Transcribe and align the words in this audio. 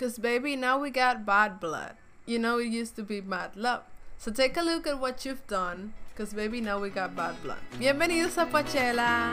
Because, 0.00 0.18
baby, 0.18 0.56
now 0.56 0.78
we 0.78 0.88
got 0.88 1.26
bad 1.26 1.60
blood. 1.60 1.92
You 2.24 2.38
know, 2.38 2.56
it 2.56 2.68
used 2.68 2.96
to 2.96 3.02
be 3.02 3.20
mad 3.20 3.54
love. 3.54 3.82
So 4.16 4.32
take 4.32 4.56
a 4.56 4.62
look 4.62 4.86
at 4.86 4.98
what 4.98 5.26
you've 5.26 5.46
done. 5.46 5.92
Because, 6.08 6.32
baby, 6.32 6.62
now 6.62 6.80
we 6.80 6.88
got 6.88 7.14
bad 7.14 7.34
blood. 7.42 7.58
Bienvenidos 7.78 8.38
a 8.38 8.46
Pachela. 8.46 9.30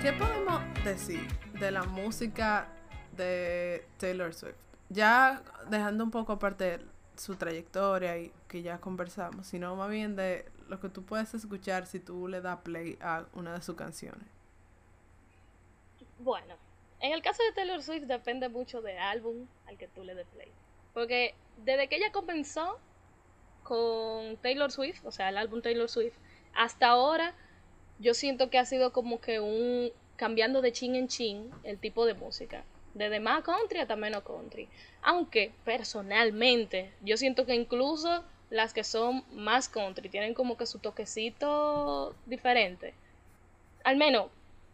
¿Qué 0.00 0.12
podemos 0.12 0.62
decir 0.84 1.26
de 1.58 1.72
la 1.72 1.82
música 1.82 2.68
de 3.16 3.84
Taylor 3.98 4.32
Swift? 4.32 4.54
Ya 4.90 5.42
dejando 5.68 6.04
un 6.04 6.12
poco 6.12 6.34
aparte 6.34 6.78
su 7.20 7.36
trayectoria 7.36 8.18
y 8.18 8.32
que 8.48 8.62
ya 8.62 8.80
conversamos, 8.80 9.46
sino 9.46 9.76
más 9.76 9.90
bien 9.90 10.16
de 10.16 10.46
lo 10.68 10.80
que 10.80 10.88
tú 10.88 11.04
puedes 11.04 11.34
escuchar 11.34 11.86
si 11.86 12.00
tú 12.00 12.28
le 12.28 12.40
das 12.40 12.60
play 12.62 12.96
a 13.02 13.26
una 13.34 13.52
de 13.52 13.60
sus 13.60 13.76
canciones. 13.76 14.26
Bueno, 16.18 16.54
en 17.00 17.12
el 17.12 17.20
caso 17.20 17.42
de 17.42 17.52
Taylor 17.52 17.82
Swift 17.82 18.04
depende 18.04 18.48
mucho 18.48 18.80
del 18.80 18.98
álbum 18.98 19.46
al 19.66 19.76
que 19.76 19.86
tú 19.88 20.02
le 20.02 20.14
des 20.14 20.26
play. 20.28 20.50
Porque 20.94 21.34
desde 21.58 21.88
que 21.88 21.96
ella 21.96 22.10
comenzó 22.10 22.78
con 23.64 24.38
Taylor 24.38 24.72
Swift, 24.72 25.04
o 25.04 25.12
sea, 25.12 25.28
el 25.28 25.36
álbum 25.36 25.60
Taylor 25.60 25.88
Swift, 25.90 26.16
hasta 26.54 26.88
ahora 26.88 27.34
yo 27.98 28.14
siento 28.14 28.48
que 28.48 28.58
ha 28.58 28.64
sido 28.64 28.92
como 28.92 29.20
que 29.20 29.40
un 29.40 29.92
cambiando 30.16 30.62
de 30.62 30.72
chin 30.72 30.94
en 30.94 31.08
chin 31.08 31.50
el 31.64 31.78
tipo 31.78 32.06
de 32.06 32.14
música. 32.14 32.64
Desde 32.94 33.20
más 33.20 33.42
country 33.44 33.78
hasta 33.78 33.96
menos 33.96 34.22
country. 34.24 34.68
Aunque 35.02 35.52
personalmente 35.64 36.90
yo 37.02 37.16
siento 37.16 37.46
que 37.46 37.54
incluso 37.54 38.24
las 38.50 38.72
que 38.72 38.84
son 38.84 39.24
más 39.32 39.68
country 39.68 40.08
tienen 40.08 40.34
como 40.34 40.56
que 40.56 40.66
su 40.66 40.78
toquecito 40.78 42.14
diferente. 42.26 42.94
Al 43.84 43.96
menos, 43.96 44.26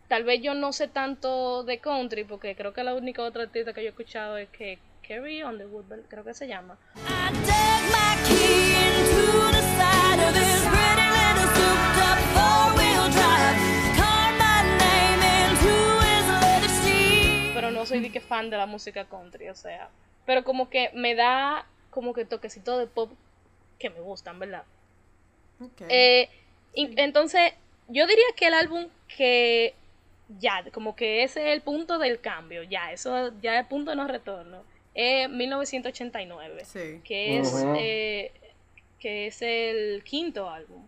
tal 0.09 0.25
vez 0.25 0.41
yo 0.43 0.55
no 0.55 0.73
sé 0.73 0.89
tanto 0.89 1.63
de 1.63 1.79
country 1.79 2.25
porque 2.25 2.57
creo 2.57 2.73
que 2.73 2.83
la 2.83 2.95
única 2.95 3.23
otra 3.23 3.43
artista 3.43 3.73
que 3.73 3.83
yo 3.83 3.89
he 3.89 3.91
escuchado 3.91 4.39
es 4.39 4.49
que 4.49 4.79
Carrie 5.07 5.45
Underwood, 5.45 5.85
creo 6.09 6.25
que 6.25 6.35
se 6.35 6.49
llama. 6.49 6.77
Pero 8.27 8.46
no 17.87 17.89
soy 17.89 18.01
de 18.01 18.11
que 18.11 18.21
fan 18.21 18.51
de 18.51 18.57
la 18.57 18.67
música 18.67 19.05
country, 19.05 19.49
o 19.49 19.55
sea. 19.55 19.89
Pero 20.25 20.45
como 20.45 20.69
que 20.69 20.91
me 20.95 21.15
da 21.15 21.67
como 21.91 22.13
que 22.13 22.25
toquecito 22.25 22.79
de 22.79 22.87
pop 22.87 23.13
que 23.79 23.91
me 23.91 24.01
gustan, 24.01 24.39
¿verdad? 24.39 24.65
Eh, 25.89 26.29
entonces, 26.75 27.53
yo 27.89 28.07
diría 28.07 28.25
que 28.37 28.49
el 28.49 28.55
álbum 28.55 28.89
que 29.17 29.75
ya, 30.39 30.65
como 30.73 30.97
que 30.97 31.23
ese 31.23 31.49
es 31.49 31.57
el 31.57 31.63
punto 31.63 31.99
del 31.99 32.21
cambio, 32.21 32.63
ya, 32.65 32.93
eso 32.93 33.33
ya 33.41 33.55
es 33.55 33.61
el 33.61 33.67
punto 33.67 33.91
de 33.91 33.97
no 33.97 34.09
retorno. 34.09 34.65
Es 34.95 35.29
1989, 35.29 36.65
que 37.05 37.39
es 37.39 37.65
eh, 37.77 38.33
que 38.99 39.27
es 39.27 39.43
el 39.43 40.03
quinto 40.05 40.49
álbum. 40.49 40.87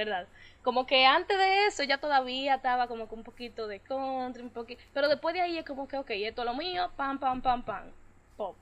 ¿Verdad? 0.00 0.26
Como 0.62 0.86
que 0.86 1.04
antes 1.04 1.36
de 1.36 1.66
eso 1.66 1.82
ya 1.82 1.98
todavía 1.98 2.54
estaba 2.54 2.86
como 2.88 3.06
que 3.06 3.14
un 3.14 3.22
poquito 3.22 3.68
de 3.68 3.80
country, 3.80 4.42
un 4.42 4.48
poquito, 4.48 4.80
pero 4.94 5.10
después 5.10 5.34
de 5.34 5.42
ahí 5.42 5.58
es 5.58 5.64
como 5.66 5.86
que, 5.86 5.98
ok, 5.98 6.08
esto 6.12 6.40
es 6.40 6.46
lo 6.46 6.54
mío, 6.54 6.90
pam, 6.96 7.18
pam, 7.18 7.42
pam, 7.42 7.62
pam, 7.62 7.90
pop. 8.34 8.56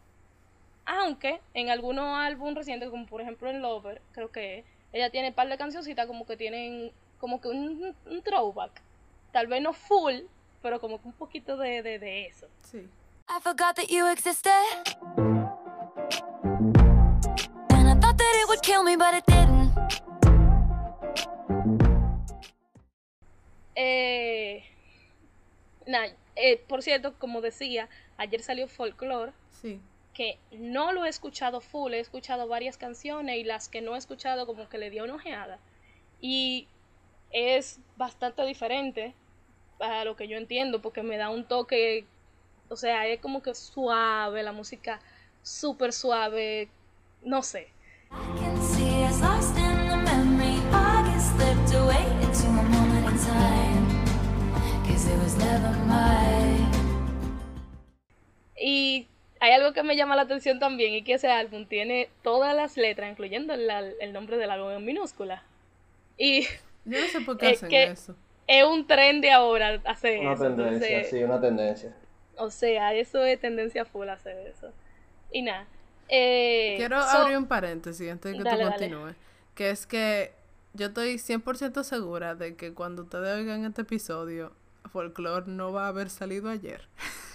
Aunque 0.85 1.41
en 1.55 1.71
algunos 1.71 2.19
álbumes 2.19 2.57
recientes, 2.57 2.91
como 2.91 3.07
por 3.07 3.21
ejemplo 3.21 3.49
en 3.49 3.63
Lover, 3.63 4.03
creo 4.11 4.33
que 4.33 4.65
ella 4.93 5.11
tiene 5.11 5.29
un 5.29 5.35
par 5.35 5.49
de 5.49 5.57
cancioncitas 5.57 6.09
como 6.09 6.27
que 6.27 6.37
tienen 6.37 6.91
como 7.21 7.41
que 7.41 7.47
un, 7.47 7.95
un 8.05 8.23
throwback. 8.23 8.83
Tal 9.31 9.47
vez 9.47 9.63
no 9.63 9.73
full, 9.73 10.23
pero 10.61 10.81
como 10.81 11.01
que 11.01 11.07
un 11.07 11.15
poquito 11.15 11.57
de, 11.57 11.83
de, 11.83 12.01
de 12.01 12.27
eso. 12.27 12.49
Sí. 12.63 12.79
I 13.29 13.41
forgot 13.41 13.77
that 13.77 13.87
you 13.89 14.09
existed. 14.09 14.51
And 17.71 17.89
I 17.89 17.95
thought 17.95 18.19
that 18.19 18.35
it 18.43 18.49
would 18.49 18.63
kill 18.63 18.83
me, 18.83 18.97
but 18.97 19.15
it 19.15 19.25
didn't. 19.25 19.69
Eh, 23.81 24.65
nah, 25.87 26.09
eh, 26.35 26.61
por 26.67 26.83
cierto, 26.83 27.15
como 27.19 27.41
decía, 27.41 27.89
ayer 28.17 28.43
salió 28.43 28.67
Folklore. 28.67 29.33
Sí. 29.63 29.81
Que 30.15 30.37
no 30.51 30.93
lo 30.93 31.05
he 31.05 31.09
escuchado 31.09 31.61
full, 31.61 31.95
he 31.95 32.01
escuchado 32.01 32.49
varias 32.49 32.77
canciones 32.77 33.37
y 33.37 33.45
las 33.45 33.69
que 33.69 33.81
no 33.81 33.95
he 33.95 33.99
escuchado 33.99 34.47
como 34.47 34.69
que 34.69 34.79
le 34.79 34.91
dio 34.91 35.05
una 35.05 35.15
ojeada. 35.15 35.61
Y 36.21 36.67
es 37.31 37.79
bastante 37.97 38.45
diferente 38.45 39.15
a 39.79 40.05
lo 40.05 40.17
que 40.17 40.27
yo 40.27 40.37
entiendo, 40.37 40.83
porque 40.83 41.05
me 41.05 41.17
da 41.17 41.31
un 41.31 41.45
toque, 41.45 42.05
o 42.69 42.75
sea, 42.75 43.07
es 43.07 43.21
como 43.21 43.43
que 43.43 43.55
suave, 43.55 44.43
la 44.43 44.51
música 44.51 44.99
súper 45.45 45.93
suave, 45.93 46.69
no 47.23 47.45
sé. 47.45 47.69
Y 58.69 59.09
hay 59.41 59.53
algo 59.53 59.73
que 59.73 59.83
me 59.83 59.97
llama 59.97 60.15
la 60.15 60.23
atención 60.23 60.59
también 60.59 60.93
y 60.93 61.03
que 61.03 61.15
ese 61.15 61.31
álbum 61.31 61.65
tiene 61.65 62.11
todas 62.21 62.55
las 62.55 62.77
letras, 62.77 63.11
incluyendo 63.11 63.55
el, 63.55 64.13
nombre 64.13 64.37
del 64.37 64.51
álbum 64.51 64.73
en 64.73 64.85
minúscula. 64.85 65.43
Y 66.19 66.43
yo 66.85 67.01
no 67.01 67.07
sé 67.07 67.23
por 67.23 67.39
qué 67.39 67.53
hacen 67.53 67.73
eso. 67.73 68.15
Es 68.47 68.65
un 68.65 68.87
tren 68.87 69.23
de 69.23 69.31
ahora 69.31 69.81
hacer 69.87 70.21
una 70.21 70.37
tendencia, 70.37 71.05
sí, 71.05 71.23
una 71.23 71.41
tendencia. 71.41 71.95
O 72.37 72.51
sea, 72.51 72.93
eso 72.93 73.25
es 73.25 73.41
tendencia 73.41 73.87
full 73.87 74.09
hacer 74.11 74.37
eso. 74.47 74.71
Y 75.33 75.41
nada. 75.41 75.67
Eh, 76.11 76.75
Quiero 76.77 76.99
abrir 76.99 77.39
un 77.39 77.47
paréntesis 77.47 78.11
antes 78.11 78.33
de 78.33 78.45
que 78.45 78.51
tú 78.51 78.57
continúes. 78.71 79.17
Que 79.55 79.71
es 79.71 79.87
que 79.87 80.33
yo 80.75 80.89
estoy 80.89 81.15
100% 81.15 81.85
segura 81.85 82.35
de 82.35 82.55
que 82.55 82.75
cuando 82.75 83.05
ustedes 83.05 83.35
oigan 83.35 83.65
este 83.65 83.81
episodio, 83.81 84.53
Folklore 84.93 85.47
no 85.47 85.73
va 85.73 85.87
a 85.87 85.89
haber 85.89 86.11
salido 86.11 86.51
ayer. 86.51 86.87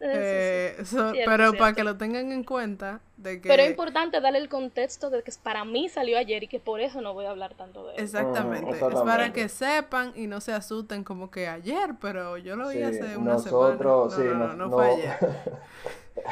Eh, 0.00 0.84
pero 1.26 1.54
para 1.54 1.72
que 1.72 1.82
lo 1.82 1.96
tengan 1.96 2.30
en 2.30 2.44
cuenta 2.44 3.00
de 3.16 3.40
que... 3.40 3.48
Pero 3.48 3.62
es 3.64 3.70
importante 3.70 4.20
darle 4.20 4.38
el 4.38 4.48
contexto 4.48 5.10
de 5.10 5.22
que 5.22 5.32
para 5.42 5.64
mí 5.64 5.88
salió 5.88 6.18
ayer 6.18 6.44
y 6.44 6.46
que 6.46 6.60
por 6.60 6.80
eso 6.80 7.00
no 7.00 7.14
voy 7.14 7.24
a 7.24 7.30
hablar 7.30 7.54
tanto 7.54 7.86
de 7.88 7.96
él. 7.96 8.04
Exactamente, 8.04 8.70
es 8.70 8.78
para 8.78 9.32
que 9.32 9.48
sepan 9.48 10.12
y 10.14 10.28
no 10.28 10.40
se 10.40 10.52
asusten 10.52 11.02
como 11.02 11.30
que 11.30 11.48
ayer, 11.48 11.96
pero 12.00 12.36
yo 12.36 12.54
lo 12.54 12.68
vi 12.68 12.82
hace 12.82 13.16
una 13.16 13.38
semana. 13.38 13.76
No, 13.80 14.10
sí, 14.10 14.22
no, 14.22 14.54
no, 14.54 14.70
fue 14.70 14.86
ayer. 14.92 15.16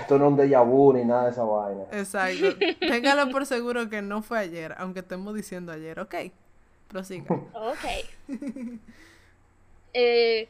Esto 0.00 0.19
no 0.19 0.26
es 0.26 0.32
un 0.32 0.38
déjà 0.38 0.65
vu 0.65 0.93
ni 0.93 1.05
nada 1.05 1.25
de 1.25 1.31
esa 1.31 1.43
vaina. 1.44 1.84
Exacto. 1.93 2.56
Téngalo 2.81 3.31
por 3.31 3.47
seguro 3.47 3.88
que 3.88 4.00
no 4.00 4.22
fue 4.22 4.38
ayer, 4.38 4.75
aunque 4.78 5.00
estemos 5.00 5.34
diciendo 5.34 5.72
ayer. 5.72 5.99
Ok, 5.99 6.15
prosiga. 6.88 7.25
Ok. 7.55 7.84
eh, 9.93 10.49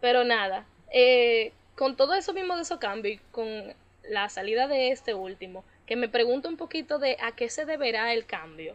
pero 0.00 0.24
nada, 0.24 0.64
eh, 0.90 1.52
con 1.76 1.96
todo 1.96 2.14
eso 2.14 2.32
mismo 2.32 2.56
de 2.56 2.62
esos 2.62 2.78
cambios 2.78 3.16
y 3.16 3.20
con 3.30 3.74
la 4.08 4.28
salida 4.28 4.66
de 4.66 4.90
este 4.90 5.14
último, 5.14 5.64
que 5.86 5.96
me 5.96 6.08
pregunto 6.08 6.48
un 6.48 6.56
poquito 6.56 6.98
de 6.98 7.16
a 7.22 7.32
qué 7.32 7.48
se 7.48 7.64
deberá 7.64 8.12
el 8.12 8.26
cambio 8.26 8.74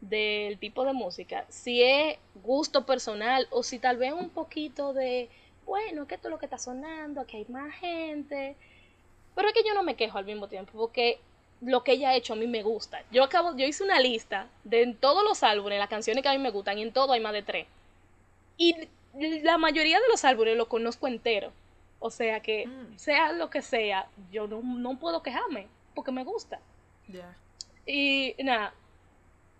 del 0.00 0.58
tipo 0.58 0.84
de 0.84 0.92
música, 0.92 1.44
si 1.48 1.82
es 1.82 2.18
gusto 2.42 2.84
personal 2.84 3.46
o 3.50 3.62
si 3.62 3.78
tal 3.78 3.96
vez 3.96 4.12
un 4.12 4.30
poquito 4.30 4.92
de, 4.92 5.28
bueno, 5.64 6.06
que 6.06 6.16
esto 6.16 6.28
es 6.28 6.32
lo 6.32 6.38
que 6.38 6.46
está 6.46 6.58
sonando, 6.58 7.26
que 7.26 7.38
hay 7.38 7.46
más 7.48 7.72
gente, 7.76 8.56
pero 9.34 9.48
es 9.48 9.54
que 9.54 9.62
yo 9.66 9.74
no 9.74 9.82
me 9.82 9.94
quejo 9.94 10.18
al 10.18 10.24
mismo 10.24 10.48
tiempo, 10.48 10.72
porque 10.74 11.20
lo 11.60 11.84
que 11.84 11.92
ella 11.92 12.10
ha 12.10 12.16
hecho 12.16 12.32
a 12.32 12.36
mí 12.36 12.48
me 12.48 12.62
gusta. 12.64 13.04
Yo 13.12 13.22
acabo, 13.22 13.56
yo 13.56 13.66
hice 13.66 13.84
una 13.84 14.00
lista 14.00 14.48
de 14.64 14.94
todos 14.98 15.22
los 15.22 15.44
álbumes, 15.44 15.78
las 15.78 15.88
canciones 15.88 16.22
que 16.22 16.28
a 16.28 16.32
mí 16.32 16.38
me 16.38 16.50
gustan, 16.50 16.78
y 16.78 16.82
en 16.82 16.92
todo 16.92 17.12
hay 17.12 17.20
más 17.20 17.32
de 17.32 17.42
tres. 17.42 17.66
Y 18.56 18.88
la 19.14 19.58
mayoría 19.58 20.00
de 20.00 20.08
los 20.08 20.24
álbumes 20.24 20.56
los 20.56 20.66
conozco 20.66 21.06
entero. 21.06 21.52
O 22.02 22.10
sea 22.10 22.40
que, 22.40 22.66
mm. 22.66 22.98
sea 22.98 23.32
lo 23.32 23.48
que 23.48 23.62
sea, 23.62 24.08
yo 24.32 24.48
no, 24.48 24.98
puedo 24.98 25.22
quejarme, 25.22 25.68
porque 25.94 26.10
me 26.10 26.24
gusta. 26.24 26.58
Y 27.86 28.34
nada, 28.42 28.74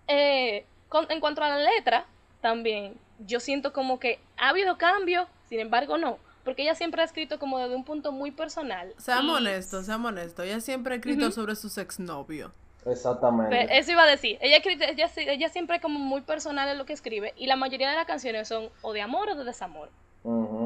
eh, 0.09 0.67
en 1.09 1.21
cuanto 1.21 1.43
a 1.43 1.49
la 1.51 1.59
letra, 1.59 2.05
también, 2.41 2.97
yo 3.21 3.39
siento 3.39 3.73
como 3.73 4.01
que 4.01 4.19
ha 4.37 4.49
habido 4.49 4.77
cambios, 4.77 5.29
sin 5.49 5.61
embargo 5.61 5.99
no, 5.99 6.19
porque 6.45 6.63
ella 6.63 6.75
siempre 6.75 7.01
ha 7.03 7.05
escrito 7.05 7.39
como 7.39 7.61
desde 7.61 7.77
un 7.77 7.85
punto 7.85 8.11
muy 8.11 8.33
personal. 8.33 8.93
Seamos 8.99 9.39
honestos, 9.39 9.87
seamos 9.87 10.09
honestos, 10.09 10.45
ella 10.45 10.61
siempre 10.61 10.95
ha 10.95 10.97
escrito 10.97 11.31
sobre 11.31 11.55
sus 11.55 11.79
exnovios. 11.79 12.51
Exactamente. 12.85 13.79
Eso 13.79 13.93
iba 13.93 14.03
a 14.03 14.09
decir. 14.09 14.39
Ella, 14.41 14.57
escribe- 14.57 14.91
ella, 14.91 15.09
ella 15.17 15.49
siempre 15.49 15.77
es 15.77 15.83
como 15.83 16.01
muy 16.01 16.23
personal 16.23 16.69
en 16.69 16.79
lo 16.79 16.85
que 16.85 16.93
escribe. 16.93 17.33
Y 17.37 17.47
la 17.47 17.55
mayoría 17.55 17.89
de 17.89 17.95
las 17.95 18.07
canciones 18.07 18.49
son 18.49 18.71
o 18.81 18.93
de 18.93 19.01
amor 19.01 19.29
o 19.29 19.37
de 19.37 19.45
desamor. 19.45 19.89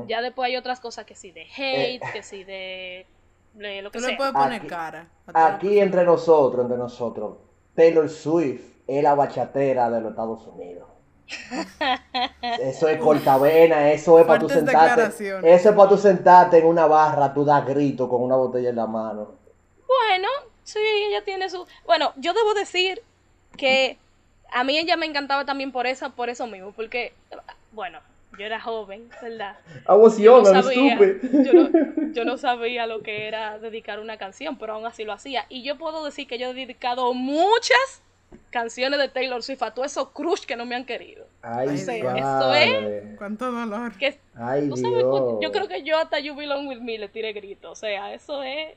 Ya 0.07 0.21
después 0.23 0.47
hay 0.47 0.57
otras 0.57 0.81
cosas 0.81 1.05
que 1.07 1.15
sí 1.15 1.31
de 1.33 1.43
hate, 1.57 2.03
que 2.13 2.23
sí 2.23 2.45
de, 2.45 3.07
de 3.55 3.83
lo 3.83 3.91
que 3.91 3.99
Tú 3.99 4.03
le 4.05 4.11
sea. 4.11 4.17
puedes 4.19 4.33
poner 4.35 4.61
Aquí- 4.61 4.67
cara. 4.69 5.09
Aquí 5.33 5.79
entre 5.81 6.05
nosotros, 6.05 6.63
entre 6.65 6.77
nosotros, 6.79 7.37
Taylor 7.75 8.09
Swift 8.09 8.63
es 8.87 9.03
la 9.03 9.15
bachatera 9.15 9.91
de 9.91 10.01
los 10.01 10.11
Estados 10.11 10.47
Unidos. 10.47 10.89
Eso 12.61 12.89
es 12.89 12.99
cortavena, 12.99 13.91
eso 13.91 14.19
es 14.21 14.27
para 14.27 14.39
Fuertes 14.41 14.59
sentarte. 14.59 15.53
Eso 15.55 15.71
es 15.71 15.75
para 15.75 15.89
tú 15.89 15.97
sentarte 15.99 16.59
en 16.59 16.67
una 16.67 16.87
barra, 16.87 17.35
tú 17.35 17.45
das 17.45 17.67
grito 17.67 18.09
con 18.09 18.23
una 18.23 18.37
botella 18.37 18.71
en 18.71 18.77
la 18.77 18.87
mano. 18.87 19.33
Bueno, 19.89 20.29
sí, 20.63 20.79
ella 21.09 21.25
tiene 21.25 21.51
su... 21.51 21.67
Bueno, 21.85 22.13
yo 22.17 22.33
debo 22.33 22.55
decir 22.55 23.03
que 23.57 23.99
a 24.53 24.63
mí 24.63 24.79
ella 24.79 24.97
me 24.97 25.07
encantaba 25.07 25.45
también 25.45 25.73
por 25.73 25.87
eso, 25.89 26.11
por 26.11 26.29
eso 26.29 26.47
mismo, 26.47 26.71
porque, 26.73 27.13
bueno, 27.73 27.99
yo 28.39 28.47
era 28.47 28.61
joven, 28.61 29.09
¿verdad? 29.23 29.57
I 29.89 29.93
was 29.93 30.17
Yo 30.19 30.43
young 30.43 30.43
no 30.45 30.49
and 30.51 30.65
sabía, 30.65 30.97
stupid. 30.97 31.45
yo 31.45 31.53
no, 31.53 32.13
yo 32.13 32.25
no 32.25 32.37
sabía 32.39 32.87
lo 32.87 33.03
que 33.03 33.27
era 33.29 33.59
dedicar 33.59 34.01
una 34.01 34.17
canción, 34.17 34.57
pero 34.59 34.75
aún 34.75 34.87
así 34.87 35.05
lo 35.05 35.13
hacía. 35.13 35.47
Y 35.49 35.63
yo 35.63 35.77
puedo 35.79 36.05
decir 36.05 36.27
que 36.27 36.39
yo 36.39 36.51
he 36.51 36.55
dedicado 36.55 37.13
muchas 37.15 38.03
canciones 38.51 38.99
de 38.99 39.09
Taylor 39.09 39.43
Swift 39.43 39.63
a 39.63 39.73
todos 39.73 39.91
esos 39.93 40.11
crush 40.11 40.45
que 40.45 40.57
no 40.57 40.67
me 40.67 40.75
han 40.75 40.85
querido. 40.85 41.27
Ay, 41.43 41.69
O 41.69 41.77
sea, 41.77 42.17
eso 42.17 42.55
es-. 42.55 43.17
Cuánto 43.17 43.51
dolor. 43.53 43.97
Que, 43.97 44.19
Ay, 44.35 44.69
¿tú 44.69 44.77
sabes 44.77 45.03
yo 45.41 45.53
creo 45.53 45.69
que 45.69 45.83
yo 45.83 45.99
hasta 45.99 46.19
You 46.19 46.35
Belong 46.35 46.67
With 46.69 46.81
Me 46.81 46.99
le 46.99 47.09
tiré 47.09 47.33
grito. 47.33 47.71
O 47.71 47.77
sea, 47.77 48.13
eso 48.13 48.43
es... 48.43 48.75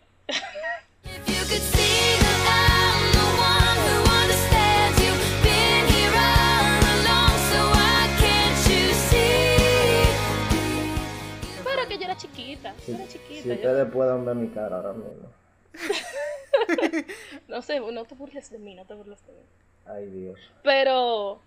yo 12.00 12.06
era 12.06 12.18
chiquita, 12.18 12.74
yo 12.76 12.82
Si, 12.86 12.92
era 12.94 13.06
si 13.06 13.20
chiquita. 13.20 13.48
yo- 13.48 13.54
ustedes 13.54 13.92
pueden 13.92 14.26
ver 14.26 14.36
mi 14.36 14.48
cara 14.50 14.78
ahora 14.78 14.94
mismo. 14.94 15.30
No 17.48 17.62
sé, 17.62 17.80
no 17.80 18.06
te 18.06 18.16
burles 18.16 18.50
de 18.52 18.60
mí, 18.60 18.76
no 18.76 18.86
te 18.86 18.94
burles 18.94 19.26
de 19.26 19.34
mí. 19.34 19.40
Ay, 19.86 20.06
Dios. 20.08 20.40
Pero 20.64 21.40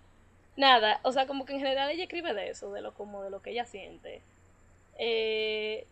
nada, 0.57 0.99
o 1.03 1.11
sea, 1.11 1.27
como 1.27 1.45
que 1.45 1.53
en 1.53 1.59
general 1.59 1.89
ella 1.91 2.03
escribe 2.03 2.33
de 2.33 2.49
eso, 2.49 2.71
de 2.73 2.81
lo 2.81 2.93
como 2.93 3.23
de 3.23 3.29
lo 3.29 3.41
que 3.41 3.51
ella 3.51 3.65
siente. 3.65 4.21
Eh, 4.97 5.85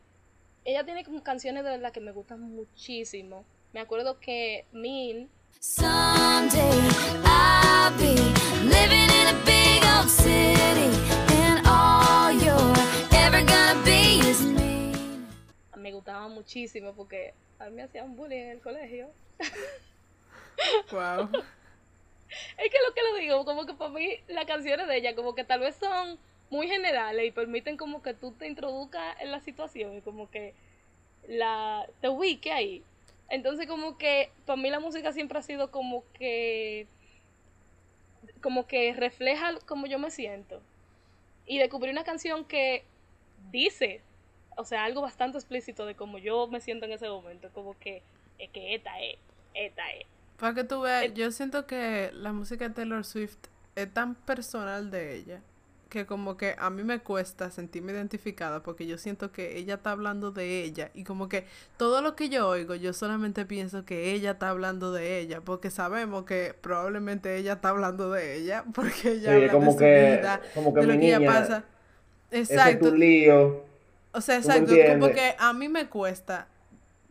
ella 0.65 0.83
tiene 0.83 1.03
como 1.05 1.23
canciones 1.23 1.63
de 1.63 1.69
verdad 1.71 1.91
que 1.91 1.99
me 2.01 2.11
gustan 2.11 2.41
muchísimo. 2.41 3.45
Me 3.73 3.79
acuerdo 3.79 4.19
que 4.19 4.65
Min, 4.73 5.29
Someday 5.59 6.71
I'll 7.23 7.91
be 7.97 8.15
living 8.63 9.09
in 9.09 9.27
a 9.27 9.33
big 9.45 9.60
gustaba 16.11 16.27
muchísimo 16.27 16.93
porque 16.93 17.33
a 17.59 17.65
mí 17.65 17.71
me 17.71 17.83
hacían 17.83 18.15
bullying 18.15 18.37
en 18.37 18.49
el 18.49 18.61
colegio. 18.61 19.09
Wow. 20.91 21.27
Es 22.57 22.69
que 22.69 22.77
lo 22.87 22.93
que 22.93 23.01
lo 23.01 23.15
digo, 23.17 23.45
como 23.45 23.65
que 23.65 23.73
para 23.73 23.89
mí 23.89 24.19
las 24.27 24.45
canciones 24.45 24.87
de 24.87 24.97
ella 24.97 25.15
como 25.15 25.33
que 25.33 25.43
tal 25.43 25.61
vez 25.61 25.75
son 25.75 26.19
muy 26.51 26.67
generales 26.67 27.25
y 27.25 27.31
permiten 27.31 27.77
como 27.77 28.03
que 28.03 28.13
tú 28.13 28.33
te 28.33 28.47
introduzcas 28.47 29.19
en 29.21 29.31
la 29.31 29.39
situación 29.39 29.97
y 29.97 30.01
como 30.01 30.29
que 30.29 30.53
la 31.27 31.87
te 31.99 32.09
ubique 32.09 32.51
ahí. 32.51 32.83
Entonces 33.27 33.65
como 33.65 33.97
que 33.97 34.31
para 34.45 34.61
mí 34.61 34.69
la 34.69 34.79
música 34.79 35.13
siempre 35.13 35.39
ha 35.39 35.41
sido 35.41 35.71
como 35.71 36.03
que 36.13 36.85
como 38.39 38.67
que 38.67 38.93
refleja 38.93 39.57
como 39.65 39.87
yo 39.87 39.97
me 39.97 40.11
siento. 40.11 40.61
Y 41.47 41.57
descubrí 41.57 41.89
una 41.89 42.03
canción 42.03 42.45
que 42.45 42.83
dice, 43.51 44.01
o 44.57 44.65
sea, 44.65 44.83
algo 44.85 45.01
bastante 45.01 45.37
explícito 45.37 45.85
de 45.85 45.95
cómo 45.95 46.17
yo 46.17 46.47
me 46.47 46.61
siento 46.61 46.85
en 46.85 46.91
ese 46.93 47.07
momento, 47.09 47.49
como 47.53 47.77
que 47.79 48.01
es 48.39 48.49
que 48.51 48.75
esta 48.75 48.99
es, 49.01 49.17
esta 49.53 49.89
es. 49.91 50.05
Para 50.37 50.53
que 50.55 50.63
tú 50.63 50.81
veas, 50.81 51.03
Eh, 51.05 51.13
yo 51.13 51.31
siento 51.31 51.65
que 51.67 52.11
la 52.13 52.33
música 52.33 52.67
de 52.67 52.73
Taylor 52.73 53.05
Swift 53.05 53.37
es 53.75 53.93
tan 53.93 54.15
personal 54.15 54.89
de 54.91 55.15
ella 55.15 55.41
que 55.89 56.05
como 56.05 56.37
que 56.37 56.55
a 56.57 56.69
mí 56.69 56.83
me 56.85 56.99
cuesta 56.99 57.51
sentirme 57.51 57.91
identificada 57.91 58.63
porque 58.63 58.87
yo 58.87 58.97
siento 58.97 59.33
que 59.33 59.57
ella 59.57 59.73
está 59.75 59.91
hablando 59.91 60.31
de 60.31 60.63
ella 60.63 60.89
y 60.93 61.03
como 61.03 61.27
que 61.27 61.45
todo 61.75 62.01
lo 62.01 62.15
que 62.15 62.29
yo 62.29 62.47
oigo 62.47 62.75
yo 62.75 62.93
solamente 62.93 63.45
pienso 63.45 63.83
que 63.83 64.13
ella 64.13 64.31
está 64.31 64.49
hablando 64.49 64.93
de 64.93 65.19
ella 65.19 65.41
porque 65.41 65.69
sabemos 65.69 66.23
que 66.23 66.55
probablemente 66.61 67.35
ella 67.35 67.53
está 67.53 67.69
hablando 67.69 68.09
de 68.09 68.37
ella 68.37 68.63
porque 68.73 69.11
ella 69.11 69.31
Sí, 69.31 69.35
habla 69.35 69.51
como 69.51 69.65
de 69.65 69.71
su 69.73 69.77
que- 69.79 70.15
vida, 70.17 70.41
como 70.55 70.73
que 70.73 70.79
de 70.79 70.87
lo 70.87 70.93
que 70.99 71.07
ella 71.13 71.25
pasa. 71.25 71.65
Ese 72.31 72.41
es 72.41 72.51
Exacto. 72.51 72.89
tu 72.91 72.95
lío. 72.95 73.63
O 74.13 74.21
sea, 74.21 74.41
¿Tú 74.41 74.47
me 74.47 74.55
exacto, 74.55 74.99
como 74.99 75.13
que 75.13 75.35
a 75.37 75.53
mí 75.53 75.69
me 75.69 75.87
cuesta 75.87 76.47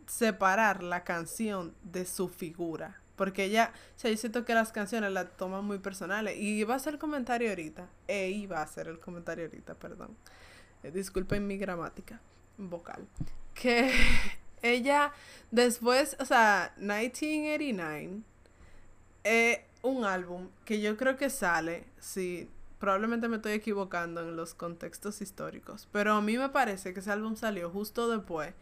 separar 0.06 0.82
la 0.82 1.04
canción 1.04 1.74
de 1.82 2.04
su 2.04 2.28
figura. 2.28 3.00
Porque 3.16 3.44
ella, 3.44 3.72
o 3.96 3.98
sea, 3.98 4.10
yo 4.10 4.16
siento 4.16 4.44
que 4.44 4.54
las 4.54 4.72
canciones 4.72 5.12
las 5.12 5.36
toman 5.36 5.64
muy 5.64 5.78
personales. 5.78 6.36
Y 6.36 6.58
iba 6.58 6.74
a 6.74 6.76
hacer 6.78 6.94
el 6.94 6.98
comentario 6.98 7.50
ahorita. 7.50 7.86
E 8.08 8.30
iba 8.30 8.58
a 8.58 8.62
hacer 8.62 8.88
el 8.88 8.98
comentario 8.98 9.44
ahorita, 9.44 9.74
perdón. 9.74 10.16
Eh, 10.82 10.90
disculpen 10.90 11.46
mi 11.46 11.58
gramática 11.58 12.20
vocal. 12.56 13.06
Que 13.54 13.92
ella, 14.62 15.12
después, 15.50 16.16
o 16.18 16.24
sea, 16.24 16.72
1989, 16.78 18.22
es 19.22 19.58
un 19.82 20.04
álbum 20.04 20.48
que 20.64 20.80
yo 20.80 20.96
creo 20.96 21.16
que 21.16 21.30
sale, 21.30 21.84
sí, 21.98 22.48
probablemente 22.80 23.28
me 23.28 23.36
estoy 23.36 23.52
equivocando 23.52 24.20
en 24.22 24.34
los 24.34 24.54
contextos 24.54 25.22
históricos, 25.22 25.88
pero 25.92 26.14
a 26.14 26.20
mí 26.20 26.36
me 26.36 26.48
parece 26.48 26.92
que 26.92 26.98
ese 26.98 27.12
álbum 27.12 27.36
salió 27.36 27.70
justo 27.70 28.10
después 28.10 28.54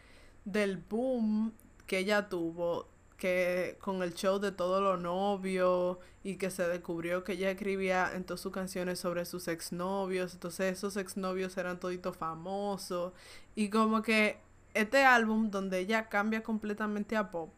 del 0.44 0.76
boom 0.76 1.54
que 1.86 1.98
ella 1.98 2.28
tuvo 2.28 2.88
que 3.16 3.78
con 3.80 4.02
el 4.02 4.12
show 4.14 4.38
de 4.38 4.52
todos 4.52 4.82
los 4.82 5.00
novios 5.00 5.96
y 6.22 6.36
que 6.36 6.50
se 6.50 6.68
descubrió 6.68 7.24
que 7.24 7.32
ella 7.32 7.50
escribía 7.50 8.12
en 8.14 8.24
todas 8.24 8.40
sus 8.40 8.52
canciones 8.52 9.00
sobre 9.00 9.24
sus 9.24 9.48
exnovios, 9.48 10.34
entonces 10.34 10.74
esos 10.74 10.96
exnovios 10.98 11.56
eran 11.56 11.80
toditos 11.80 12.16
famosos. 12.16 13.14
Y 13.54 13.70
como 13.70 14.02
que 14.02 14.38
este 14.74 15.04
álbum 15.04 15.50
donde 15.50 15.78
ella 15.80 16.08
cambia 16.08 16.42
completamente 16.42 17.16
a 17.16 17.30
pop 17.30 17.50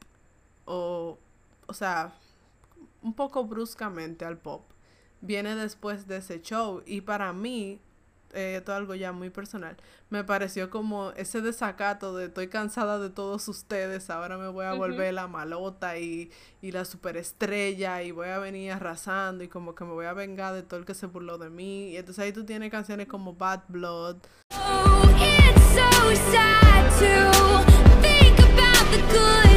o 0.64 1.18
o 1.70 1.72
sea, 1.72 2.12
un 3.00 3.14
poco 3.14 3.44
bruscamente 3.44 4.24
al 4.24 4.38
pop, 4.38 4.64
viene 5.20 5.54
después 5.56 6.06
de 6.06 6.18
ese 6.18 6.40
show. 6.40 6.82
Y 6.86 7.02
para 7.02 7.32
mí, 7.32 7.80
eh, 8.32 8.56
esto 8.58 8.72
es 8.72 8.78
algo 8.78 8.94
ya 8.94 9.12
muy 9.12 9.30
personal, 9.30 9.76
me 10.08 10.22
pareció 10.24 10.70
como 10.70 11.10
ese 11.12 11.40
desacato 11.40 12.16
de 12.16 12.26
estoy 12.26 12.48
cansada 12.48 12.98
de 12.98 13.10
todos 13.10 13.48
ustedes, 13.48 14.08
ahora 14.08 14.38
me 14.38 14.48
voy 14.48 14.66
a 14.66 14.74
volver 14.74 15.14
la 15.14 15.26
malota 15.26 15.98
y, 15.98 16.30
y 16.62 16.70
la 16.72 16.84
superestrella 16.84 18.02
y 18.02 18.12
voy 18.12 18.28
a 18.28 18.38
venir 18.38 18.72
arrasando 18.72 19.42
y 19.42 19.48
como 19.48 19.74
que 19.74 19.84
me 19.84 19.92
voy 19.92 20.06
a 20.06 20.12
vengar 20.12 20.54
de 20.54 20.62
todo 20.62 20.78
el 20.78 20.86
que 20.86 20.94
se 20.94 21.06
burló 21.06 21.38
de 21.38 21.50
mí. 21.50 21.90
Y 21.90 21.96
entonces 21.96 22.24
ahí 22.24 22.32
tú 22.32 22.44
tienes 22.44 22.70
canciones 22.70 23.08
como 23.08 23.34
Bad 23.34 23.62
Blood, 23.68 24.16
Oh, 24.52 25.02
it's 25.16 25.62
so 25.74 26.14
sad 26.30 26.88
to 27.00 28.00
think 28.00 28.38
about 28.38 28.90
the 28.92 29.00
good 29.12 29.49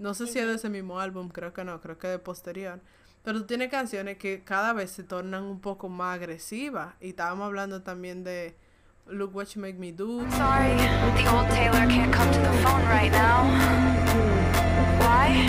No 0.00 0.14
sé 0.14 0.26
si 0.26 0.38
es 0.38 0.46
de 0.46 0.54
ese 0.54 0.70
mismo 0.70 0.98
álbum, 0.98 1.28
creo 1.28 1.52
que 1.52 1.62
no, 1.62 1.78
creo 1.78 1.98
que 1.98 2.08
de 2.08 2.18
posterior. 2.18 2.80
Pero 3.22 3.40
tú 3.40 3.46
tienes 3.46 3.70
canciones 3.70 4.16
que 4.16 4.42
cada 4.42 4.72
vez 4.72 4.90
se 4.90 5.04
tornan 5.04 5.42
un 5.42 5.60
poco 5.60 5.90
más 5.90 6.14
agresivas. 6.14 6.94
Y 7.02 7.10
estábamos 7.10 7.44
hablando 7.44 7.82
también 7.82 8.24
de 8.24 8.56
Look 9.06 9.36
What 9.36 9.48
You 9.48 9.60
Make 9.60 9.74
Me 9.74 9.92
Do. 9.92 10.20
Sorry, 10.30 10.74
the 11.16 11.28
old 11.28 11.50
Taylor 11.50 11.86
can't 11.86 12.10
come 12.14 12.32
to 12.32 12.40
the 12.40 12.52
phone 12.62 12.82
right 12.88 13.12
now. 13.12 13.44
Why? 15.00 15.46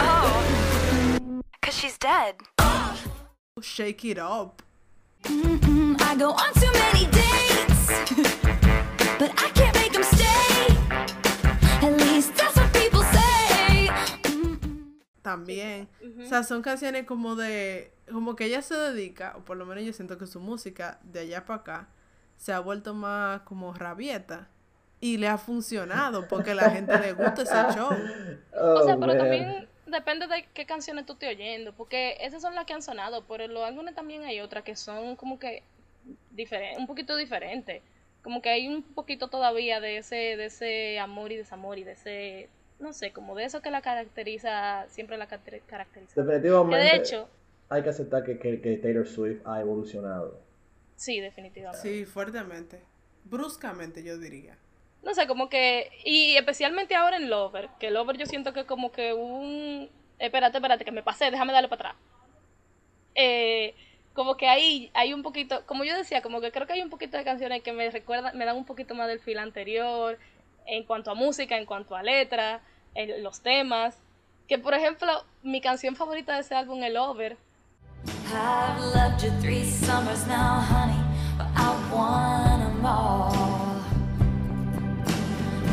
Oh, 0.00 1.42
because 1.60 1.76
she's 1.76 1.98
dead. 1.98 2.36
Shake 3.60 4.02
It 4.06 4.18
Up. 4.18 4.62
Mm, 5.24 6.00
I 6.00 6.16
go 6.16 6.30
on 6.30 6.54
too 6.54 6.72
many 6.72 7.04
dates, 7.10 7.86
but 9.18 9.30
I 9.36 9.50
can't 9.54 9.74
make 9.74 9.92
them 9.92 10.04
stay. 10.04 10.25
También. 15.30 15.88
O 16.22 16.26
sea, 16.26 16.42
son 16.44 16.62
canciones 16.62 17.04
como 17.04 17.34
de... 17.36 17.92
Como 18.12 18.36
que 18.36 18.44
ella 18.44 18.62
se 18.62 18.76
dedica, 18.76 19.34
o 19.36 19.44
por 19.44 19.56
lo 19.56 19.66
menos 19.66 19.84
yo 19.84 19.92
siento 19.92 20.16
que 20.18 20.26
su 20.26 20.38
música 20.38 21.00
de 21.02 21.20
allá 21.20 21.44
para 21.44 21.60
acá 21.60 21.88
se 22.36 22.52
ha 22.52 22.60
vuelto 22.60 22.94
más 22.94 23.40
como 23.42 23.74
rabieta. 23.74 24.48
Y 25.00 25.18
le 25.18 25.26
ha 25.28 25.36
funcionado 25.36 26.26
porque 26.28 26.52
a 26.52 26.54
la 26.54 26.70
gente 26.70 26.96
le 26.98 27.12
gusta 27.12 27.42
ese 27.42 27.52
show. 27.76 27.88
O 27.90 28.84
sea, 28.84 28.94
Oh, 28.94 29.00
pero 29.00 29.06
man. 29.14 29.18
también 29.18 29.68
depende 29.86 30.26
de 30.28 30.46
qué 30.54 30.64
canciones 30.64 31.04
tú 31.06 31.14
estés 31.14 31.30
oyendo, 31.34 31.72
porque 31.74 32.16
esas 32.20 32.40
son 32.40 32.54
las 32.54 32.64
que 32.64 32.72
han 32.74 32.82
sonado, 32.82 33.24
pero 33.26 33.44
en 33.44 33.52
los 33.54 33.64
álbumes 33.64 33.94
también 33.94 34.22
hay 34.24 34.40
otras 34.40 34.62
que 34.64 34.74
son 34.76 35.16
como 35.16 35.38
que 35.38 35.62
diferen- 36.34 36.78
un 36.78 36.86
poquito 36.86 37.16
diferentes. 37.16 37.82
Como 38.22 38.40
que 38.42 38.48
hay 38.50 38.68
un 38.68 38.82
poquito 38.82 39.28
todavía 39.28 39.80
de 39.80 39.98
ese, 39.98 40.16
de 40.36 40.46
ese 40.46 40.98
amor 41.00 41.30
y 41.32 41.36
desamor 41.36 41.78
y 41.78 41.84
de 41.84 41.92
ese, 41.92 42.48
no 42.78 42.92
sé, 42.92 43.12
como 43.12 43.34
de 43.34 43.44
eso 43.44 43.62
que 43.62 43.70
la 43.70 43.82
caracteriza, 43.82 44.86
siempre 44.88 45.16
la 45.16 45.26
caracter- 45.28 45.62
caracteriza. 45.66 46.14
Que 46.14 46.20
Definitivamente 46.22 46.76
de 46.76 46.96
hecho, 46.96 47.28
hay 47.68 47.82
que 47.82 47.88
aceptar 47.90 48.24
que, 48.24 48.38
que- 48.38 48.60
que 48.60 48.76
Taylor 48.76 49.06
Swift 49.06 49.40
ha 49.46 49.60
evolucionado. 49.60 50.38
sí, 50.96 51.20
definitivamente. 51.20 51.86
Sí, 51.88 52.04
fuertemente. 52.04 52.80
Bruscamente, 53.24 54.02
yo 54.04 54.18
diría. 54.18 54.56
No 55.02 55.14
sé, 55.14 55.26
como 55.26 55.48
que, 55.48 55.90
y 56.04 56.36
especialmente 56.36 56.94
ahora 56.94 57.16
en 57.16 57.28
Lover, 57.30 57.68
que 57.78 57.90
Lover 57.90 58.16
yo 58.18 58.26
siento 58.26 58.52
que 58.52 58.64
como 58.66 58.92
que 58.92 59.12
un, 59.14 59.88
espérate, 60.18 60.58
espérate, 60.58 60.84
que 60.84 60.92
me 60.92 61.02
pasé, 61.02 61.30
déjame 61.30 61.52
darle 61.52 61.68
para 61.68 61.90
atrás. 61.90 62.02
Eh, 63.14 63.74
como 64.14 64.36
que 64.36 64.48
ahí 64.48 64.90
hay 64.94 65.12
un 65.12 65.22
poquito, 65.22 65.64
como 65.66 65.84
yo 65.84 65.96
decía, 65.96 66.22
como 66.22 66.40
que 66.40 66.50
creo 66.50 66.66
que 66.66 66.72
hay 66.74 66.82
un 66.82 66.90
poquito 66.90 67.16
de 67.18 67.24
canciones 67.24 67.62
que 67.62 67.72
me 67.72 67.90
recuerdan, 67.90 68.36
me 68.36 68.44
dan 68.46 68.56
un 68.56 68.64
poquito 68.64 68.94
más 68.94 69.08
del 69.08 69.20
feel 69.20 69.38
anterior, 69.38 70.18
en 70.66 70.84
cuanto 70.84 71.10
a 71.10 71.14
música, 71.14 71.56
en 71.56 71.66
cuanto 71.66 71.94
a 71.96 72.02
letra, 72.02 72.60
en 72.94 73.22
los 73.22 73.40
temas. 73.40 73.98
Que 74.48 74.58
por 74.58 74.74
ejemplo, 74.74 75.24
mi 75.42 75.60
canción 75.60 75.96
favorita 75.96 76.34
de 76.34 76.40
ese 76.40 76.54
álbum, 76.54 76.82
El 76.82 76.94
Lover, 76.94 77.36
I've 78.28 78.80
loved 78.94 79.22
you 79.22 79.30
three 79.40 79.64
summers 79.64 80.26
now, 80.26 80.60
honey, 80.60 81.00
but 81.36 81.46
I 81.56 81.74
want 81.92 82.62
'em 82.62 82.84
all. 82.84 83.32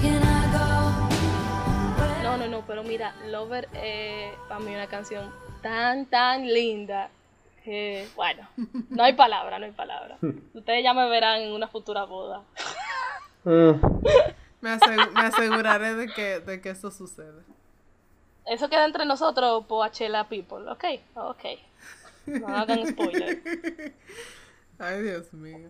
Can 0.02 0.22
I 0.24 0.52
go? 0.52 2.24
No, 2.24 2.38
no, 2.38 2.48
no, 2.48 2.64
pero 2.66 2.84
mira, 2.84 3.14
Lover 3.28 3.68
eh, 3.74 4.32
para 4.48 4.60
mí 4.60 4.74
una 4.74 4.88
canción 4.88 5.32
tan, 5.62 6.06
tan 6.08 6.48
linda 6.48 7.10
que, 7.64 8.08
bueno, 8.16 8.48
no 8.90 9.04
hay 9.04 9.14
palabra, 9.14 9.60
no 9.60 9.66
hay 9.66 9.72
palabra. 9.72 10.18
Ustedes 10.54 10.84
ya 10.84 10.94
me 10.94 11.08
verán 11.10 11.42
en 11.42 11.52
una 11.54 11.68
futura 11.68 12.06
boda. 12.06 12.42
Mm, 13.44 13.72
Me, 14.64 14.70
asegu- 14.70 15.12
me 15.12 15.24
aseguraré 15.26 15.94
de 15.94 16.08
que, 16.14 16.40
de 16.40 16.62
que 16.62 16.70
eso 16.70 16.90
sucede. 16.90 17.42
Eso 18.46 18.70
queda 18.70 18.86
entre 18.86 19.06
nosotros, 19.06 19.66
Poachella 19.68 20.24
People, 20.30 20.70
¿ok? 20.70 20.84
Ok. 21.16 21.44
No 22.26 22.48
hagan 22.48 22.88
spoiler. 22.88 23.42
Ay, 24.80 25.02
Dios 25.02 25.34
mío. 25.34 25.70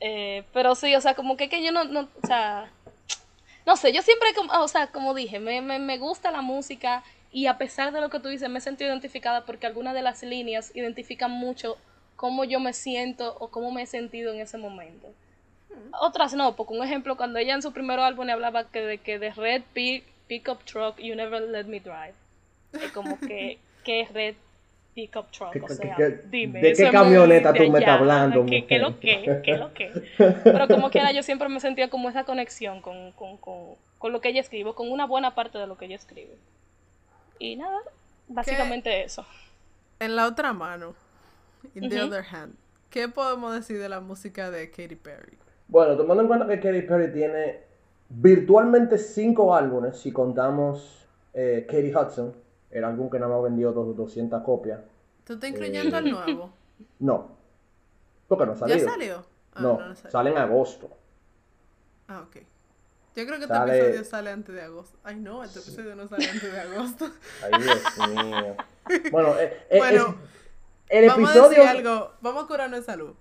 Eh, 0.00 0.44
pero 0.52 0.76
sí, 0.76 0.94
o 0.94 1.00
sea, 1.00 1.14
como 1.16 1.36
que, 1.36 1.48
que 1.48 1.60
yo 1.64 1.72
no, 1.72 1.82
no, 1.84 2.08
o 2.22 2.26
sea, 2.26 2.70
no 3.66 3.76
sé, 3.76 3.92
yo 3.92 4.02
siempre, 4.02 4.32
como- 4.34 4.52
o 4.52 4.68
sea, 4.68 4.86
como 4.92 5.12
dije, 5.12 5.40
me, 5.40 5.60
me, 5.60 5.80
me 5.80 5.98
gusta 5.98 6.30
la 6.30 6.40
música 6.40 7.02
y 7.32 7.46
a 7.46 7.58
pesar 7.58 7.92
de 7.92 8.00
lo 8.00 8.10
que 8.10 8.20
tú 8.20 8.28
dices, 8.28 8.48
me 8.48 8.58
he 8.58 8.62
sentido 8.62 8.90
identificada 8.90 9.44
porque 9.44 9.66
algunas 9.66 9.94
de 9.94 10.02
las 10.02 10.22
líneas 10.22 10.70
identifican 10.76 11.32
mucho 11.32 11.76
cómo 12.14 12.44
yo 12.44 12.60
me 12.60 12.72
siento 12.74 13.36
o 13.40 13.48
cómo 13.50 13.72
me 13.72 13.82
he 13.82 13.86
sentido 13.86 14.32
en 14.32 14.40
ese 14.40 14.56
momento. 14.56 15.08
Otras 16.00 16.34
no, 16.34 16.56
porque 16.56 16.74
un 16.74 16.84
ejemplo, 16.84 17.16
cuando 17.16 17.38
ella 17.38 17.54
en 17.54 17.62
su 17.62 17.72
primer 17.72 17.98
álbum 18.00 18.28
hablaba 18.30 18.64
que 18.70 18.80
de 18.80 18.98
que 18.98 19.18
de 19.18 19.30
Red 19.32 19.62
Pick, 19.72 20.04
Pickup 20.26 20.64
Truck, 20.64 20.98
You 20.98 21.14
Never 21.14 21.42
Let 21.42 21.64
Me 21.64 21.80
Drive. 21.80 22.14
Es 22.72 22.92
como 22.92 23.18
que, 23.20 23.58
que 23.84 24.00
es 24.02 24.12
Red 24.12 24.34
Pickup 24.94 25.30
Truck, 25.30 25.52
¿Qué- 25.52 25.60
o 25.62 25.68
sea, 25.68 25.94
qué- 25.96 26.20
dime. 26.30 26.60
de 26.60 26.72
qué 26.74 26.82
muy 26.84 26.92
camioneta 26.92 27.52
tú 27.54 27.70
me 27.70 27.78
estás 27.78 27.98
hablando, 28.00 28.46
¿Qué, 28.46 28.66
qué 28.66 28.78
lo 28.78 28.98
que? 28.98 29.40
¿Qué 29.44 29.56
lo 29.56 29.72
que? 29.72 29.90
Pero 30.44 30.68
como 30.68 30.90
quiera, 30.90 31.12
yo 31.12 31.22
siempre 31.22 31.48
me 31.48 31.60
sentía 31.60 31.88
como 31.88 32.08
esa 32.08 32.24
conexión 32.24 32.80
con, 32.82 33.12
con, 33.12 33.36
con, 33.38 33.76
con 33.98 34.12
lo 34.12 34.20
que 34.20 34.28
ella 34.30 34.40
escribe, 34.40 34.74
con 34.74 34.90
una 34.90 35.06
buena 35.06 35.34
parte 35.34 35.58
de 35.58 35.66
lo 35.66 35.76
que 35.78 35.86
ella 35.86 35.96
escribe. 35.96 36.36
Y 37.38 37.56
nada, 37.56 37.78
básicamente 38.26 39.04
eso. 39.04 39.24
En 40.00 40.16
la 40.16 40.26
otra 40.26 40.52
mano, 40.52 40.94
in 41.74 41.88
the 41.88 41.96
Ujú. 41.96 42.06
other 42.08 42.24
hand, 42.30 42.54
¿qué 42.90 43.08
podemos 43.08 43.54
decir 43.54 43.78
de 43.78 43.88
la 43.88 44.00
música 44.00 44.50
de 44.50 44.70
Katy 44.70 44.96
Perry? 44.96 45.38
Bueno, 45.68 45.96
tomando 45.96 46.22
en 46.22 46.28
cuenta 46.28 46.46
que 46.46 46.60
Katy 46.60 46.82
Perry 46.82 47.12
tiene 47.12 47.60
virtualmente 48.08 48.98
cinco 48.98 49.54
álbumes, 49.54 49.98
si 49.98 50.12
contamos 50.12 51.06
eh, 51.34 51.66
Katy 51.68 51.94
Hudson, 51.94 52.34
el 52.70 52.84
álbum 52.84 53.10
que 53.10 53.18
nada 53.18 53.32
más 53.34 53.42
vendió 53.44 53.72
dos- 53.72 53.96
200 53.96 54.42
copias. 54.42 54.80
¿Tú 55.24 55.34
estás 55.34 55.50
incluyendo 55.50 55.96
al 55.96 56.10
nuevo? 56.10 56.50
No, 57.00 57.28
porque 58.28 58.46
no 58.46 58.52
ha 58.52 58.66
¿Ya 58.68 58.78
salió? 58.78 59.24
Ah, 59.54 59.60
no, 59.60 59.78
no 59.80 59.94
salió. 59.96 60.10
sale 60.12 60.30
en 60.30 60.38
agosto. 60.38 60.90
Ah, 62.06 62.20
ok. 62.26 62.36
Yo 63.16 63.26
creo 63.26 63.36
que 63.38 63.42
este 63.44 63.46
Sale- 63.54 63.78
episodio 63.80 64.04
sale 64.04 64.30
antes 64.30 64.54
de 64.54 64.62
agosto. 64.62 64.96
Ay, 65.02 65.16
no, 65.16 65.42
este 65.42 65.58
episodio 65.58 65.96
no 65.96 66.06
sale 66.06 66.24
antes 66.28 66.52
de 66.52 66.60
agosto. 66.60 67.10
Ay, 67.42 67.62
Dios 67.62 68.08
mío. 68.24 68.56
Bueno, 69.10 69.34
eh, 69.38 69.66
eh, 69.70 69.78
Bueno, 69.78 70.14
es- 70.88 71.00
el 71.02 71.08
Vamos 71.08 71.28
a 71.30 71.32
episodio... 71.32 71.48
decir 71.64 71.68
algo, 71.68 72.12
vamos 72.20 72.44
a 72.44 72.46
curarnos 72.46 72.78
de 72.80 72.86
salud. 72.86 73.14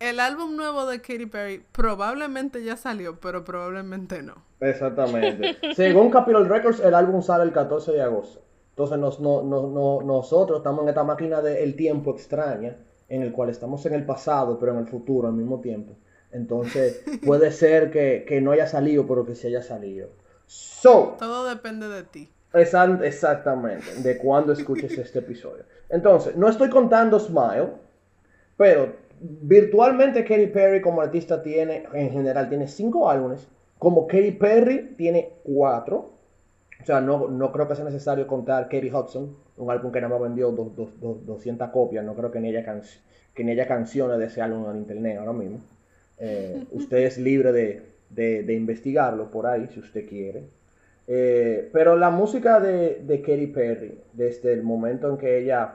El 0.00 0.18
álbum 0.18 0.56
nuevo 0.56 0.86
de 0.86 1.00
Katy 1.02 1.26
Perry 1.26 1.62
probablemente 1.72 2.64
ya 2.64 2.76
salió, 2.76 3.20
pero 3.20 3.44
probablemente 3.44 4.22
no. 4.22 4.34
Exactamente. 4.60 5.58
Según 5.74 6.10
Capitol 6.10 6.48
Records, 6.48 6.80
el 6.80 6.94
álbum 6.94 7.22
sale 7.22 7.44
el 7.44 7.52
14 7.52 7.92
de 7.92 8.02
agosto. 8.02 8.40
Entonces 8.70 8.98
nos- 8.98 9.20
no- 9.20 9.42
no- 9.42 9.66
no- 9.68 10.00
nosotros 10.02 10.58
estamos 10.60 10.82
en 10.84 10.88
esta 10.88 11.04
máquina 11.04 11.42
del 11.42 11.76
tiempo 11.76 12.12
extraña, 12.12 12.76
en 13.10 13.22
el 13.22 13.30
cual 13.32 13.50
estamos 13.50 13.84
en 13.84 13.92
el 13.94 14.06
pasado, 14.06 14.58
pero 14.58 14.72
en 14.72 14.78
el 14.78 14.86
futuro 14.86 15.28
al 15.28 15.34
mismo 15.34 15.60
tiempo. 15.60 15.92
Entonces 16.32 17.02
puede 17.26 17.50
ser 17.52 17.90
que, 17.90 18.24
que 18.26 18.40
no 18.40 18.52
haya 18.52 18.66
salido, 18.66 19.06
pero 19.06 19.26
que 19.26 19.34
sí 19.34 19.48
haya 19.48 19.62
salido. 19.62 20.08
So, 20.46 21.16
Todo 21.18 21.44
depende 21.46 21.88
de 21.88 22.04
ti. 22.04 22.32
Exa- 22.54 23.02
Exactamente, 23.04 23.84
de 24.02 24.16
cuando 24.16 24.52
escuches 24.54 24.96
este 24.96 25.18
episodio. 25.18 25.64
Entonces, 25.90 26.36
no 26.36 26.48
estoy 26.48 26.70
contando 26.70 27.20
Smile, 27.20 27.68
pero 28.56 28.94
virtualmente 29.20 30.24
Katy 30.24 30.46
Perry 30.48 30.80
como 30.80 31.00
artista 31.00 31.42
tiene, 31.42 31.84
en 31.92 32.10
general, 32.10 32.48
tiene 32.48 32.66
cinco 32.68 33.10
álbumes. 33.10 33.46
Como 33.78 34.06
Katy 34.06 34.32
Perry 34.32 34.94
tiene 34.96 35.30
cuatro. 35.44 36.12
O 36.82 36.86
sea, 36.86 37.00
no, 37.00 37.28
no 37.28 37.52
creo 37.52 37.68
que 37.68 37.76
sea 37.76 37.84
necesario 37.84 38.26
contar 38.26 38.68
Katy 38.68 38.90
Hudson, 38.90 39.36
un 39.58 39.70
álbum 39.70 39.92
que 39.92 40.00
nada 40.00 40.12
más 40.14 40.22
vendió 40.22 40.50
dos- 40.52 40.98
200 41.26 41.68
copias. 41.70 42.04
No 42.04 42.14
creo 42.14 42.30
que 42.30 42.40
ni 42.40 42.48
haya, 42.48 42.64
can- 42.64 42.82
que 43.34 43.44
ni 43.44 43.52
haya 43.52 43.66
canciones 43.68 44.18
de 44.18 44.26
ese 44.26 44.40
álbum 44.42 44.70
en 44.70 44.76
internet 44.78 45.18
ahora 45.18 45.32
mismo. 45.32 45.60
Eh, 46.18 46.64
usted 46.72 46.98
es 46.98 47.18
libre 47.18 47.52
de, 47.52 47.82
de- 48.10 48.42
de 48.42 48.54
investigarlo 48.54 49.30
por 49.30 49.46
ahí 49.46 49.66
si 49.68 49.80
usted 49.80 50.08
quiere. 50.08 50.44
Eh, 51.08 51.68
pero 51.72 51.96
la 51.96 52.10
música 52.10 52.60
de, 52.60 53.00
de 53.04 53.20
Katy 53.20 53.48
Perry, 53.48 53.98
desde 54.12 54.52
el 54.52 54.62
momento 54.62 55.08
en 55.10 55.16
que 55.18 55.38
ella 55.38 55.74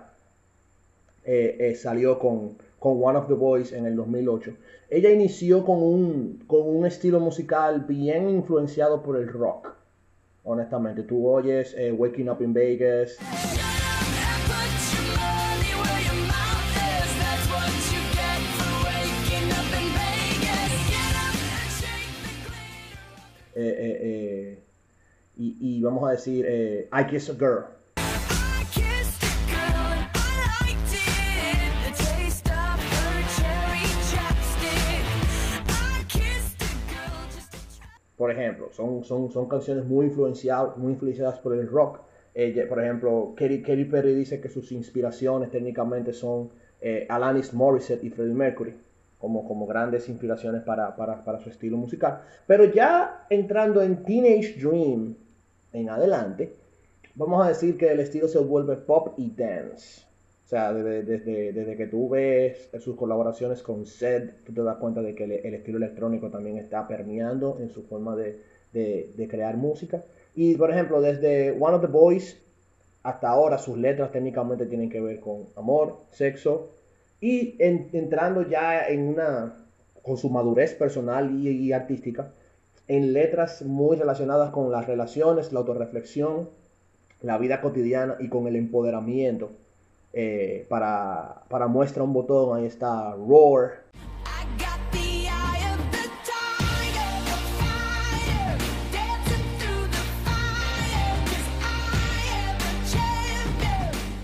eh, 1.23 1.55
eh, 1.59 1.75
salió 1.75 2.19
con, 2.19 2.57
con 2.85 3.03
One 3.03 3.17
of 3.17 3.27
the 3.27 3.33
Boys 3.33 3.73
en 3.73 3.87
el 3.87 3.95
2008, 3.95 4.51
ella 4.91 5.09
inició 5.09 5.65
con 5.65 5.81
un, 5.81 6.43
con 6.45 6.69
un 6.69 6.85
estilo 6.85 7.19
musical 7.19 7.83
bien 7.87 8.29
influenciado 8.29 9.01
por 9.01 9.17
el 9.17 9.27
rock. 9.27 9.75
Honestamente, 10.43 11.01
tú 11.01 11.27
oyes 11.27 11.73
eh, 11.75 11.91
Waking 11.91 12.29
Up 12.29 12.43
in 12.43 12.53
Vegas, 12.53 13.17
eh, 23.55 23.75
eh, 23.79 23.99
eh, 23.99 24.63
y, 25.37 25.57
y 25.59 25.81
vamos 25.81 26.07
a 26.07 26.11
decir 26.11 26.45
eh, 26.47 26.87
I 26.93 27.07
Kiss 27.07 27.31
a 27.31 27.33
Girl. 27.33 27.65
Por 38.25 38.31
ejemplo, 38.31 38.69
son, 38.71 39.03
son, 39.03 39.29
son 39.29 39.47
canciones 39.47 39.85
muy 39.85 40.07
influenciadas, 40.07 40.75
muy 40.77 40.93
influenciadas 40.93 41.37
por 41.37 41.53
el 41.53 41.69
rock. 41.69 41.99
Ella, 42.33 42.67
por 42.67 42.83
ejemplo, 42.83 43.35
Katy, 43.37 43.61
Katy 43.61 43.85
Perry 43.85 44.15
dice 44.15 44.41
que 44.41 44.49
sus 44.49 44.71
inspiraciones 44.71 45.51
técnicamente 45.51 46.11
son 46.11 46.49
eh, 46.81 47.05
Alanis 47.07 47.53
Morissette 47.53 48.03
y 48.03 48.09
Freddie 48.09 48.33
Mercury, 48.33 48.73
como, 49.19 49.47
como 49.47 49.67
grandes 49.67 50.09
inspiraciones 50.09 50.63
para, 50.63 50.95
para, 50.95 51.23
para 51.23 51.39
su 51.39 51.51
estilo 51.51 51.77
musical. 51.77 52.21
Pero 52.47 52.63
ya 52.63 53.27
entrando 53.29 53.83
en 53.83 54.03
Teenage 54.03 54.55
Dream 54.59 55.15
en 55.71 55.89
adelante, 55.91 56.55
vamos 57.13 57.45
a 57.45 57.49
decir 57.49 57.77
que 57.77 57.91
el 57.91 57.99
estilo 57.99 58.27
se 58.27 58.39
vuelve 58.39 58.75
pop 58.77 59.13
y 59.17 59.29
dance. 59.29 60.03
O 60.45 60.47
sea, 60.47 60.71
desde, 60.73 61.01
desde, 61.03 61.53
desde 61.53 61.75
que 61.75 61.87
tú 61.87 62.07
ves 62.09 62.69
sus 62.79 62.95
colaboraciones 62.95 63.63
con 63.63 63.85
Zed, 63.85 64.29
tú 64.45 64.53
te 64.53 64.61
das 64.61 64.77
cuenta 64.77 65.01
de 65.01 65.15
que 65.15 65.23
el, 65.23 65.53
estilo 65.55 65.77
electrónico 65.77 66.29
también 66.29 66.57
está 66.57 66.87
permeando 66.87 67.57
en 67.59 67.69
su 67.71 67.81
forma 67.83 68.15
de, 68.15 68.39
de- 68.71 69.09
de 69.17 69.27
crear 69.27 69.57
música. 69.57 70.03
Y, 70.35 70.55
por 70.55 70.69
ejemplo, 70.71 71.01
desde 71.01 71.51
One 71.51 71.75
of 71.77 71.81
the 71.81 71.87
Boys 71.87 72.37
hasta 73.03 73.29
ahora, 73.29 73.57
sus 73.57 73.77
letras 73.77 74.11
técnicamente 74.11 74.65
tienen 74.67 74.89
que 74.89 75.01
ver 75.01 75.19
con 75.19 75.45
amor, 75.55 75.97
sexo, 76.11 76.69
y 77.21 77.55
en- 77.59 77.89
entrando 77.93 78.41
ya 78.43 78.87
en 78.87 79.01
una, 79.07 79.55
con 80.03 80.17
su 80.17 80.29
madurez 80.29 80.73
personal 80.75 81.31
y, 81.31 81.49
y 81.49 81.71
artística, 81.71 82.31
en 82.87 83.13
letras 83.13 83.63
muy 83.63 83.97
relacionadas 83.97 84.51
con 84.51 84.71
las 84.71 84.85
relaciones, 84.85 85.51
la 85.53 85.59
autorreflexión, 85.59 86.49
la 87.21 87.37
vida 87.37 87.61
cotidiana 87.61 88.17
y 88.19 88.29
con 88.29 88.47
el 88.47 88.55
empoderamiento. 88.55 89.51
Eh, 90.17 90.65
para, 90.69 91.43
para 91.49 91.67
muestra 91.67 92.01
un 92.01 92.13
botón, 92.13 92.57
ahí 92.57 92.65
está 92.65 93.11
Roar, 93.15 93.83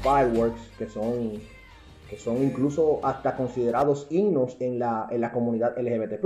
fireworks 0.01 0.61
que 0.77 0.87
son 0.87 1.41
que 2.09 2.17
son 2.17 2.41
incluso 2.41 2.99
hasta 3.03 3.35
considerados 3.35 4.07
himnos 4.09 4.55
en 4.61 4.79
la, 4.79 5.07
en 5.11 5.19
la 5.19 5.33
comunidad 5.33 5.77
LGBT+. 5.77 6.21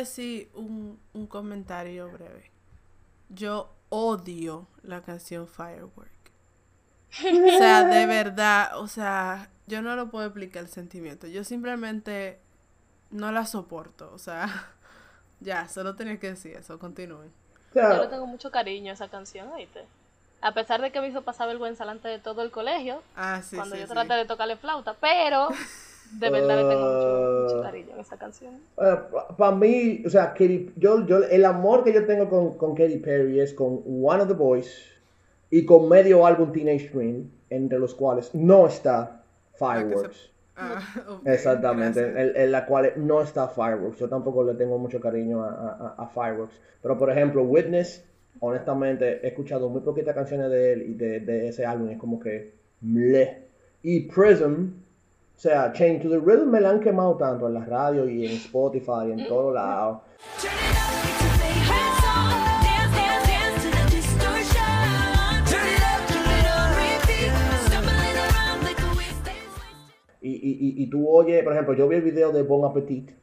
Decir 0.00 0.50
un, 0.54 1.00
un 1.12 1.26
comentario 1.26 2.10
breve. 2.10 2.50
Yo 3.28 3.72
odio 3.88 4.66
la 4.82 5.02
canción 5.02 5.46
Firework. 5.48 6.10
O 7.12 7.58
sea, 7.58 7.84
de 7.84 8.06
verdad, 8.06 8.78
o 8.78 8.86
sea, 8.88 9.50
yo 9.66 9.82
no 9.82 9.96
lo 9.96 10.10
puedo 10.10 10.26
explicar 10.26 10.62
el 10.64 10.68
sentimiento. 10.68 11.26
Yo 11.26 11.44
simplemente 11.44 12.40
no 13.10 13.32
la 13.32 13.46
soporto. 13.46 14.10
O 14.14 14.18
sea, 14.18 14.72
ya, 15.40 15.68
solo 15.68 15.96
tenía 15.96 16.18
que 16.18 16.28
decir 16.30 16.56
eso. 16.56 16.78
Continúen. 16.78 17.32
Yo 17.74 18.02
le 18.02 18.08
tengo 18.08 18.26
mucho 18.26 18.50
cariño 18.50 18.90
a 18.90 18.94
esa 18.94 19.08
canción, 19.08 19.48
¿oíste? 19.52 19.84
A 20.42 20.54
pesar 20.54 20.80
de 20.80 20.90
que 20.90 21.00
me 21.00 21.08
hizo 21.08 21.22
pasar 21.22 21.48
vergüenza 21.48 21.84
delante 21.84 22.08
de 22.08 22.18
todo 22.18 22.42
el 22.42 22.50
colegio, 22.50 23.02
Ah, 23.14 23.42
sí, 23.42 23.56
cuando 23.56 23.76
sí, 23.76 23.82
yo 23.82 23.86
sí. 23.86 23.92
traté 23.92 24.14
de 24.14 24.24
tocarle 24.24 24.56
flauta, 24.56 24.94
pero 25.00 25.48
de 26.18 26.30
verdad 26.30 26.56
le 26.62 26.68
tengo 26.68 26.86
mucho, 26.92 27.42
mucho 27.42 27.58
Ah. 27.60 27.62
cariño 27.62 27.94
a 27.96 28.00
esa 28.00 28.16
canción. 28.16 28.54
para 29.36 29.54
mí, 29.56 30.02
o 30.06 30.10
sea, 30.10 30.34
Katy- 30.34 30.72
yo, 30.76 31.06
yo, 31.06 31.18
el 31.24 31.44
amor 31.44 31.84
que 31.84 31.92
yo 31.92 32.06
tengo 32.06 32.28
con, 32.28 32.56
con 32.56 32.74
Katy 32.74 32.98
Perry 32.98 33.40
es 33.40 33.54
con 33.54 33.82
One 33.86 34.22
of 34.22 34.28
the 34.28 34.34
Boys 34.34 34.86
y 35.50 35.64
con 35.64 35.88
medio 35.88 36.26
álbum 36.26 36.52
Teenage 36.52 36.88
Dream, 36.92 37.30
entre 37.50 37.78
los 37.78 37.94
cuales 37.94 38.34
no 38.34 38.66
está 38.66 39.22
Fireworks. 39.54 40.30
Ah, 40.56 40.80
ok, 41.08 41.26
Exactamente, 41.26 42.00
en, 42.00 42.36
en 42.36 42.52
la 42.52 42.66
cual 42.66 42.92
no 42.96 43.22
está 43.22 43.48
Fireworks. 43.48 43.98
Yo 43.98 44.08
tampoco 44.08 44.44
le 44.44 44.54
tengo 44.54 44.78
mucho 44.78 45.00
cariño 45.00 45.42
a, 45.42 45.48
a- 45.48 45.94
a 46.02 46.06
Fireworks. 46.08 46.54
Pero 46.82 46.98
por 46.98 47.10
ejemplo, 47.10 47.42
Witness, 47.42 48.04
honestamente, 48.40 49.20
he 49.24 49.28
escuchado 49.28 49.68
muy 49.68 49.80
poquitas 49.80 50.14
canciones 50.14 50.50
de 50.50 50.72
él 50.72 50.82
y 50.82 50.94
de, 50.94 51.20
de 51.20 51.48
ese 51.48 51.64
álbum. 51.64 51.88
Es 51.90 51.98
como 51.98 52.20
que 52.20 52.52
mleh. 52.82 53.44
Y 53.82 54.00
Prism, 54.00 54.68
o 55.40 55.42
sea, 55.42 55.72
Chain 55.72 56.02
to 56.02 56.10
the 56.10 56.18
Rhythm 56.18 56.50
me 56.50 56.60
la 56.60 56.68
han 56.68 56.80
quemado 56.80 57.16
tanto 57.16 57.46
en 57.46 57.54
la 57.54 57.64
radio 57.64 58.06
y 58.06 58.26
en 58.26 58.32
Spotify 58.32 59.08
y 59.08 59.12
en 59.12 59.26
todos 59.26 59.54
lados. 59.54 60.02
Wasted, 68.68 68.92
wasted. 68.94 69.32
Y, 70.20 70.28
y, 70.28 70.50
y, 70.60 70.82
y 70.82 70.90
tú 70.90 71.08
oyes, 71.08 71.42
por 71.42 71.54
ejemplo, 71.54 71.72
yo 71.72 71.88
vi 71.88 71.96
el 71.96 72.02
video 72.02 72.32
de 72.32 72.42
Bon 72.42 72.70
Appetit. 72.70 73.19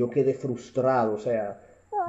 Yo 0.00 0.08
quedé 0.08 0.32
frustrado, 0.32 1.12
o 1.12 1.18
sea, 1.18 1.60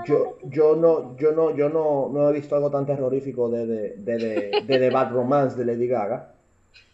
yo, 0.08 0.38
yo 0.44 0.78
no, 0.78 1.18
yo 1.18 1.34
no, 1.34 1.54
yo 1.54 1.68
no, 1.68 2.10
no 2.10 2.30
he 2.30 2.32
visto 2.32 2.56
algo 2.56 2.72
tan 2.72 2.86
terrorífico 2.86 3.50
de, 3.50 3.68
de, 3.68 3.96
de, 3.98 4.18
de, 4.18 4.62
de 4.66 4.80
The 4.80 4.90
Bad 4.90 5.12
Romance 5.12 5.58
de 5.58 5.66
Lady 5.66 5.88
Gaga. 5.88 6.34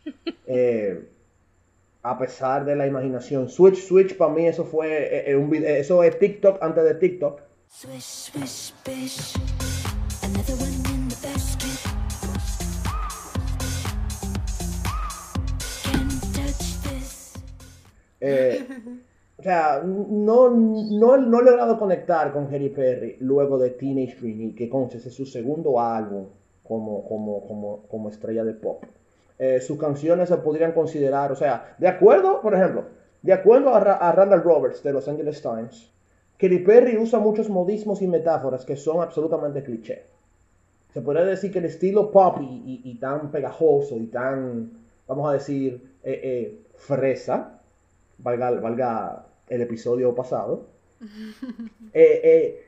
Eh, 0.50 1.10
a 2.02 2.18
pesar 2.18 2.64
de 2.64 2.74
la 2.74 2.88
imaginación. 2.88 3.50
Switch, 3.50 3.86
Switch, 3.86 4.16
para 4.16 4.34
mí 4.34 4.48
eso 4.48 4.64
fue 4.64 4.88
eh, 4.88 5.32
eh, 5.32 5.36
un 5.36 5.50
video, 5.50 5.76
eso 5.76 6.02
es 6.04 6.18
TikTok 6.18 6.64
antes 6.64 6.86
de 6.86 6.96
TikTok. 6.96 7.42
Swish, 7.68 8.32
swish, 8.32 8.74
bish. 8.86 9.36
Another 10.24 10.56
one 10.56 10.74
in 10.94 11.10
the 11.10 11.18
basket. 11.22 11.78
Can't 15.84 16.22
touch 16.34 16.82
this. 16.84 17.34
Eh, 18.22 18.66
o 19.40 19.44
sea, 19.44 19.82
no, 19.86 20.50
no, 20.50 21.18
no 21.18 21.40
he 21.40 21.44
logrado 21.44 21.78
conectar 21.78 22.32
con 22.34 22.48
Katy 22.48 22.70
Perry 22.70 23.18
luego 23.20 23.58
de 23.60 23.70
Teenage 23.72 24.16
Dream 24.20 24.56
que 24.56 24.68
conste, 24.70 24.98
ese 24.98 25.10
es 25.10 25.16
su 25.16 25.26
segundo 25.26 25.80
álbum 25.80 26.26
como, 26.64 27.04
como, 27.08 27.46
como, 27.48 27.84
como 27.88 28.10
estrella 28.10 28.44
de 28.44 28.54
pop. 28.54 28.84
Eh, 29.40 29.62
sus 29.62 29.78
canciones 29.80 30.30
se 30.30 30.38
podrían 30.38 30.72
considerar, 30.72 31.32
o 31.32 31.36
sea, 31.36 31.76
de 31.78 31.88
acuerdo, 31.88 32.42
por 32.42 32.56
ejemplo, 32.56 32.86
de 33.22 33.34
acuerdo 33.34 33.74
a, 33.76 33.80
Ra- 33.80 33.94
a 33.98 34.12
Randall 34.12 34.42
Roberts 34.44 34.82
de 34.84 34.94
Los 34.94 35.08
Angeles 35.08 35.42
Times, 35.42 35.92
Katy 36.40 36.60
Perry 36.60 36.98
usa 36.98 37.20
muchos 37.20 37.50
modismos 37.50 38.02
y 38.02 38.08
metáforas 38.08 38.66
que 38.66 38.76
son 38.76 39.02
absolutamente 39.02 39.64
cliché. 39.64 40.04
Se 40.94 41.02
podría 41.02 41.26
decir 41.26 41.52
que 41.52 41.60
el 41.60 41.66
estilo 41.66 42.12
pop 42.12 42.40
y, 42.42 42.46
y- 42.46 42.82
y 42.92 42.96
tan 42.96 43.30
pegajoso 43.32 43.98
y 43.98 44.08
tan, 44.08 44.72
vamos 45.08 45.30
a 45.30 45.34
decir, 45.34 45.82
eh, 46.04 46.20
eh, 46.24 46.60
fresa, 46.76 47.57
valga, 48.18 48.52
valga 48.52 49.26
el 49.50 49.62
episodio 49.62 50.16
pasado, 50.16 50.68
eh, 51.94 52.22
eh, 52.24 52.64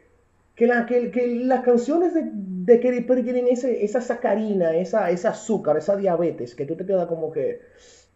que, 0.56 0.68
la- 0.68 0.86
que- 0.86 1.12
que 1.12 1.28
las 1.46 1.62
canciones 1.64 2.14
de, 2.14 2.24
de 2.34 2.80
Katy 2.80 3.02
Perry 3.02 3.24
tienen 3.24 3.48
ese- 3.48 3.84
esa 3.84 4.02
sacarina, 4.02 4.76
esa, 4.76 5.10
esa 5.12 5.30
azúcar, 5.30 5.78
esa 5.78 5.96
diabetes, 5.98 6.56
que 6.56 6.66
tú 6.66 6.76
te 6.78 6.86
quedas 6.86 7.08
como 7.08 7.32
que... 7.32 7.62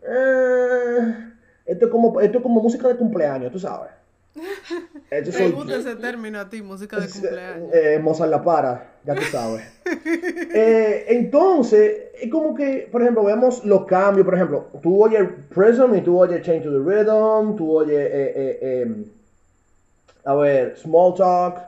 eh, 0.03 0.99
esto, 1.65 1.85
es 1.85 1.91
como, 1.91 2.19
esto 2.21 2.37
es 2.39 2.43
como 2.43 2.61
música 2.61 2.87
de 2.89 2.97
cumpleaños, 2.97 3.51
tú 3.51 3.59
sabes. 3.59 3.91
Esto 5.11 5.31
¿Te 5.31 5.37
soy- 5.37 5.51
gusta 5.51 5.75
ese 5.75 5.95
término 5.95 6.39
a 6.39 6.49
ti, 6.49 6.61
música 6.61 6.99
de 6.99 7.07
cumpleaños? 7.07 7.69
eh, 7.73 7.99
Mozart 8.01 8.31
la 8.31 8.43
para, 8.43 8.93
ya 9.05 9.15
tú 9.15 9.21
sabes. 9.31 9.63
Eh, 10.55 11.05
entonces, 11.09 12.03
es 12.21 12.31
como 12.31 12.53
que, 12.55 12.87
por 12.91 13.01
ejemplo, 13.01 13.23
vemos 13.23 13.63
los 13.65 13.85
cambios. 13.85 14.23
Por 14.25 14.35
ejemplo, 14.35 14.67
tú 14.81 15.03
oyes 15.03 15.27
Prism 15.53 15.95
y 15.95 16.01
tú 16.01 16.19
oyes 16.19 16.41
Change 16.43 16.63
to 16.63 16.71
the 16.71 16.77
Rhythm, 16.79 17.55
tú 17.55 17.71
oyes, 17.77 17.99
eh, 17.99 18.59
eh, 18.61 19.05
a 20.25 20.35
ver, 20.35 20.77
Small 20.77 21.13
Talk. 21.15 21.59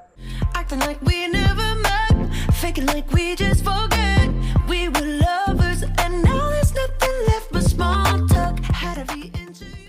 Acting 0.54 0.80
like 0.82 1.00
we 1.06 1.28
never 1.28 1.76
met. 1.82 2.32
Faking 2.54 2.86
like 2.88 3.06
we 3.14 3.36
just 3.36 3.64
forget. 3.64 4.30
We 4.70 4.88
were 4.90 5.20
lovers, 5.20 5.84
and 5.84 6.24
now 6.24 6.50
there's 6.52 6.74
nothing 6.74 7.16
left 7.28 7.52
but 7.52 7.64
small 7.64 8.28
talk. 8.28 8.60
How 8.72 8.94
to 8.96 9.06
be 9.14 9.32
into 9.40 9.66
you. 9.66 9.85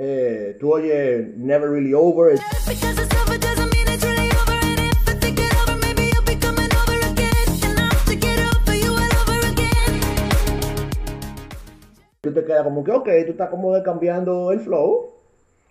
Eh, 0.00 0.56
tú 0.60 0.72
oyes 0.72 1.36
Never 1.36 1.68
Really 1.68 1.92
Over. 1.92 2.38
Tú 12.20 12.32
te 12.32 12.44
quedas 12.44 12.62
como 12.62 12.84
que, 12.84 12.92
ok, 12.92 13.08
tú 13.26 13.32
estás 13.32 13.50
como 13.50 13.74
de 13.74 13.82
cambiando 13.82 14.52
el 14.52 14.60
flow, 14.60 15.14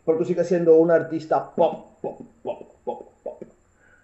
pero 0.06 0.18
tú 0.18 0.26
sigues 0.26 0.48
siendo 0.48 0.76
un 0.76 0.92
artista 0.92 1.56
pop, 1.56 2.02
pop, 2.02 2.20
pop, 2.44 2.72
pop, 2.84 3.10
pop. 3.24 3.44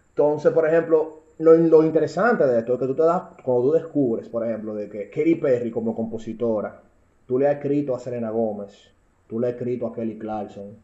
Entonces, 0.10 0.54
por 0.54 0.66
ejemplo, 0.68 1.24
lo, 1.40 1.54
lo 1.54 1.84
interesante 1.84 2.46
de 2.46 2.60
esto 2.60 2.76
es 2.76 2.80
que 2.80 2.86
tú 2.86 2.96
te 2.96 3.04
das, 3.04 3.24
cuando 3.44 3.64
tú 3.64 3.72
descubres, 3.74 4.30
por 4.30 4.46
ejemplo, 4.48 4.74
de 4.74 4.88
que 4.88 5.10
Katy 5.10 5.36
Perry 5.36 5.72
como 5.72 5.94
compositora, 5.94 6.82
tú 7.26 7.40
le 7.40 7.48
has 7.48 7.56
escrito 7.56 7.96
a 7.96 8.00
Selena 8.00 8.30
Gómez, 8.30 8.93
tú 9.34 9.40
le 9.40 9.48
has 9.48 9.54
escrito 9.56 9.88
a 9.88 9.94
Kelly 9.94 10.20
Clarkson, 10.20 10.78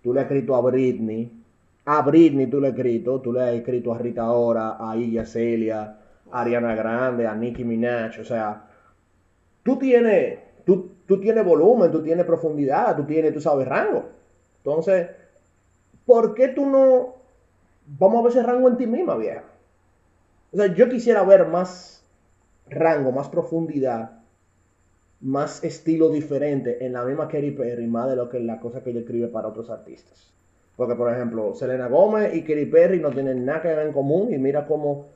tú 0.00 0.14
le 0.14 0.20
has 0.20 0.26
escrito 0.26 0.54
a 0.54 0.60
Britney, 0.60 1.28
a 1.86 2.02
Britney 2.02 2.46
tú 2.46 2.60
le 2.60 2.68
has 2.68 2.74
escrito, 2.74 3.20
tú 3.20 3.32
le 3.32 3.42
has 3.42 3.54
escrito 3.54 3.92
a 3.92 3.98
Rita 3.98 4.30
Ora, 4.30 4.76
a 4.78 4.96
Iggy 4.96 5.18
Azalea, 5.18 5.98
a 6.30 6.40
Ariana 6.40 6.76
Grande, 6.76 7.26
a 7.26 7.34
Nicki 7.34 7.64
Minaj, 7.64 8.20
o 8.20 8.24
sea, 8.24 8.64
tú 9.64 9.76
tienes, 9.76 10.38
tú, 10.64 10.92
tú 11.04 11.18
tienes 11.18 11.44
volumen, 11.44 11.90
tú 11.90 12.00
tienes 12.00 12.24
profundidad, 12.24 12.94
tú 12.96 13.02
tienes, 13.06 13.34
tú 13.34 13.40
sabes, 13.40 13.66
rango. 13.66 14.04
Entonces, 14.58 15.08
¿por 16.04 16.32
qué 16.34 16.46
tú 16.46 16.64
no 16.64 17.16
vamos 17.98 18.20
a 18.20 18.22
ver 18.22 18.30
ese 18.30 18.42
rango 18.44 18.68
en 18.68 18.76
ti 18.76 18.86
misma, 18.86 19.16
vieja? 19.16 19.42
O 20.52 20.56
sea, 20.56 20.72
yo 20.72 20.88
quisiera 20.88 21.24
ver 21.24 21.48
más 21.48 22.04
rango, 22.68 23.10
más 23.10 23.28
profundidad, 23.28 24.15
más 25.20 25.64
estilo 25.64 26.10
diferente 26.10 26.84
en 26.84 26.92
la 26.92 27.04
misma 27.04 27.28
Katy 27.28 27.52
Perry, 27.52 27.86
más 27.86 28.08
de 28.10 28.16
lo 28.16 28.28
que 28.28 28.38
la 28.40 28.60
cosa 28.60 28.82
que 28.82 28.90
ella 28.90 29.00
escribe 29.00 29.28
para 29.28 29.48
otros 29.48 29.70
artistas. 29.70 30.32
Porque, 30.76 30.94
por 30.94 31.12
ejemplo, 31.12 31.54
Selena 31.54 31.88
Gómez 31.88 32.34
y 32.34 32.42
Katy 32.42 32.66
Perry 32.66 33.00
no 33.00 33.10
tienen 33.10 33.44
nada 33.44 33.62
que 33.62 33.68
ver 33.68 33.86
en 33.86 33.92
común 33.92 34.32
y 34.32 34.38
mira 34.38 34.66
cómo, 34.66 35.06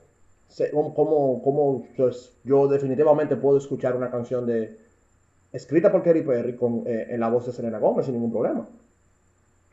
cómo, 0.95 1.43
cómo- 1.43 1.87
pues, 1.97 2.33
yo 2.45 2.67
definitivamente 2.69 3.37
puedo 3.37 3.59
escuchar 3.59 3.95
una 3.97 4.11
canción 4.11 4.47
de 4.47 4.79
escrita 5.53 5.93
por 5.93 6.03
Katy 6.03 6.23
Perry 6.23 6.57
con, 6.57 6.85
eh, 6.87 7.09
en 7.11 7.21
la 7.21 7.29
voz 7.29 7.47
de 7.47 7.53
Selena 7.53 7.79
Gómez 7.79 8.07
sin 8.07 8.15
ningún 8.15 8.33
problema. 8.33 8.67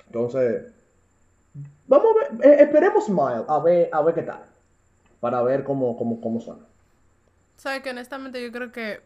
Entonces, 0.08 0.63
vamos 1.88 2.08
a 2.12 2.34
ver, 2.36 2.46
eh, 2.52 2.63
esperemos 2.63 3.06
Smile 3.06 3.44
a 3.48 3.60
ver, 3.60 3.90
a 3.92 4.02
ver 4.02 4.16
qué 4.16 4.24
tal, 4.24 4.42
para 5.20 5.42
ver 5.42 5.63
cómo, 5.63 5.98
cómo, 5.98 6.20
cómo 6.22 6.40
suena. 6.40 6.62
Sabes 7.58 7.82
que 7.82 7.90
honestamente 7.90 8.42
yo 8.44 8.52
creo 8.52 8.72
que 8.72 9.00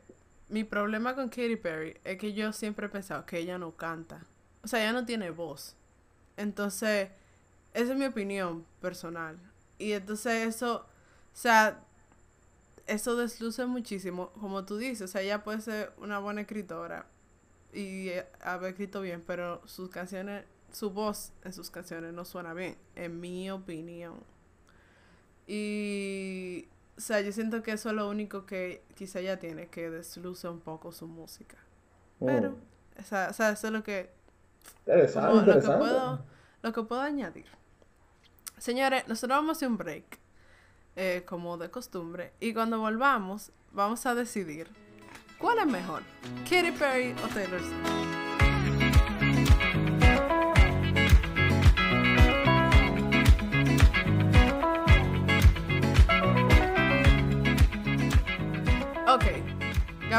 mi 0.52 0.66
problema 0.66 1.16
con 1.16 1.30
Katy 1.30 1.56
Perry 1.56 1.98
es 2.04 2.18
que 2.18 2.34
yo 2.34 2.52
siempre 2.52 2.88
he 2.88 2.90
pensado 2.90 3.26
que 3.26 3.40
ella 3.40 3.58
no 3.58 3.76
canta. 3.76 4.26
O 4.64 4.68
sea, 4.68 4.82
ella 4.82 4.92
no 4.92 5.06
tiene 5.06 5.32
voz. 5.32 5.76
Entonces, 6.36 7.10
esa 7.74 7.94
es 7.94 7.98
mi 7.98 8.06
opinión 8.06 8.66
personal. 8.82 9.40
Y 9.80 9.94
entonces 9.94 10.48
eso, 10.48 10.86
o 11.34 11.36
sea, 11.36 11.84
eso 12.86 13.16
desluce 13.16 13.66
muchísimo, 13.66 14.32
como 14.34 14.66
tú 14.66 14.78
dices, 14.78 15.02
o 15.02 15.08
sea, 15.08 15.22
ella 15.22 15.44
puede 15.44 15.62
ser 15.62 15.94
una 15.98 16.20
buena 16.20 16.42
escritora 16.42 17.08
y 17.74 18.10
eh, 18.10 18.28
haber 18.42 18.72
escrito 18.72 19.02
bien, 19.02 19.24
pero 19.26 19.66
sus 19.66 19.90
canciones, 19.90 20.44
su 20.74 20.92
voz 20.92 21.32
en 21.44 21.54
sus 21.54 21.72
canciones 21.72 22.14
no 22.14 22.26
suena 22.26 22.54
bien, 22.54 22.78
en 22.96 23.20
mi 23.22 23.50
opinión. 23.50 24.22
Y, 25.48 26.68
o 26.98 27.02
sea, 27.02 27.22
yo 27.22 27.32
siento 27.32 27.64
que 27.64 27.72
eso 27.74 27.90
es 27.90 27.96
lo 27.96 28.08
único 28.10 28.46
que 28.46 28.84
quizá 28.96 29.20
ella 29.20 29.40
tiene, 29.40 29.68
que 29.68 29.90
desluce 29.90 30.48
un 30.48 30.60
poco 30.60 30.92
su 30.92 31.08
música. 31.08 31.58
Pero, 32.20 32.52
Mm. 32.52 33.00
o 33.00 33.04
sea, 33.04 33.28
o 33.30 33.34
sea, 33.34 33.50
eso 33.52 33.68
es 33.68 33.74
lo 33.74 33.84
que 33.84 34.12
Interesante, 34.86 35.30
como 35.30 35.42
lo 35.42 35.60
que 35.62 35.68
puedo 35.68 36.26
lo 36.62 36.72
que 36.74 36.84
puedo 36.84 37.02
añadir 37.02 37.48
señores 38.60 39.08
nosotros 39.08 39.38
vamos 39.38 39.50
a 39.50 39.52
hacer 39.58 39.68
un 39.70 39.78
break 39.78 40.20
eh, 40.96 41.24
como 41.26 41.58
de 41.58 41.72
costumbre 41.72 42.34
y 42.40 42.54
cuando 42.54 42.78
volvamos 42.80 43.52
vamos 43.72 44.06
a 44.06 44.14
decidir 44.14 44.70
cuál 45.40 45.58
es 45.58 45.66
mejor 45.66 46.04
Katy 46.48 46.72
Perry 46.74 47.16
o 47.24 47.28
Taylor 47.34 47.60
Swift 47.60 48.21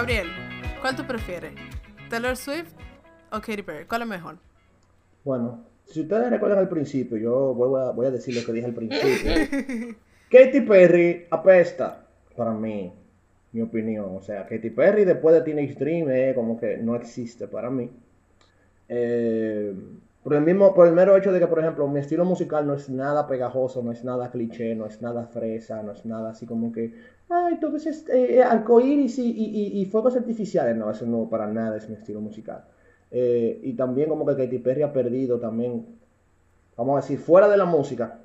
Gabriel, 0.02 0.26
¿cuál 0.80 0.96
tú 0.96 1.06
prefieres? 1.06 1.52
¿Taylor 2.10 2.36
Swift 2.36 2.72
o 3.30 3.40
Katy 3.40 3.62
Perry? 3.62 3.84
¿Cuál 3.86 4.02
es 4.02 4.08
mejor? 4.08 4.36
Bueno, 5.22 5.60
si 5.84 6.00
ustedes 6.00 6.28
recuerdan 6.28 6.58
al 6.58 6.68
principio, 6.68 7.16
yo 7.18 7.54
voy 7.54 7.80
a, 7.80 7.92
voy 7.92 8.06
a 8.06 8.10
decir 8.10 8.34
lo 8.34 8.44
que 8.44 8.52
dije 8.52 8.66
al 8.66 8.74
principio. 8.74 9.32
Katy 10.28 10.62
Perry 10.62 11.26
apesta, 11.30 12.04
para 12.36 12.50
mí, 12.50 12.92
mi 13.52 13.62
opinión. 13.62 14.16
O 14.16 14.20
sea, 14.20 14.44
Katy 14.44 14.70
Perry 14.70 15.04
después 15.04 15.36
de 15.36 15.42
Teenage 15.42 15.74
Dream 15.74 16.34
como 16.34 16.58
que 16.58 16.78
no 16.78 16.96
existe 16.96 17.46
para 17.46 17.70
mí. 17.70 17.88
Eh, 18.88 19.72
por 20.22 20.34
el 20.34 20.42
mismo, 20.42 20.74
por 20.74 20.86
el 20.86 20.94
mero 20.94 21.16
hecho 21.16 21.32
de 21.32 21.40
que, 21.40 21.46
por 21.48 21.58
ejemplo, 21.58 21.86
mi 21.88 21.98
estilo 21.98 22.24
musical 22.24 22.66
no 22.66 22.74
es 22.74 22.88
nada 22.88 23.26
pegajoso, 23.26 23.82
no 23.82 23.90
es 23.90 24.04
nada 24.04 24.30
cliché, 24.30 24.74
no 24.74 24.86
es 24.86 25.02
nada 25.02 25.26
fresa, 25.26 25.82
no 25.82 25.92
es 25.92 26.04
nada 26.06 26.30
así 26.30 26.46
como 26.46 26.72
que, 26.72 26.92
ay, 27.32 27.58
todo 27.60 27.76
es 27.76 27.86
este, 27.86 28.36
eh, 28.36 28.42
arcoíris 28.42 29.18
y, 29.18 29.84
fuegos 29.90 30.16
artificiales. 30.16 30.76
No, 30.76 30.90
eso 30.90 31.06
no 31.06 31.28
para 31.28 31.46
nada 31.46 31.76
es 31.76 31.88
mi 31.88 31.96
estilo 31.96 32.20
musical. 32.20 32.64
Eh, 33.10 33.60
y 33.62 33.74
también 33.74 34.08
como 34.08 34.24
que 34.24 34.36
Katy 34.36 34.58
Perry 34.58 34.82
ha 34.82 34.92
perdido 34.92 35.38
también, 35.38 35.86
vamos 36.76 36.98
a 36.98 37.00
decir, 37.02 37.18
fuera 37.18 37.48
de 37.48 37.56
la 37.56 37.66
música, 37.66 38.22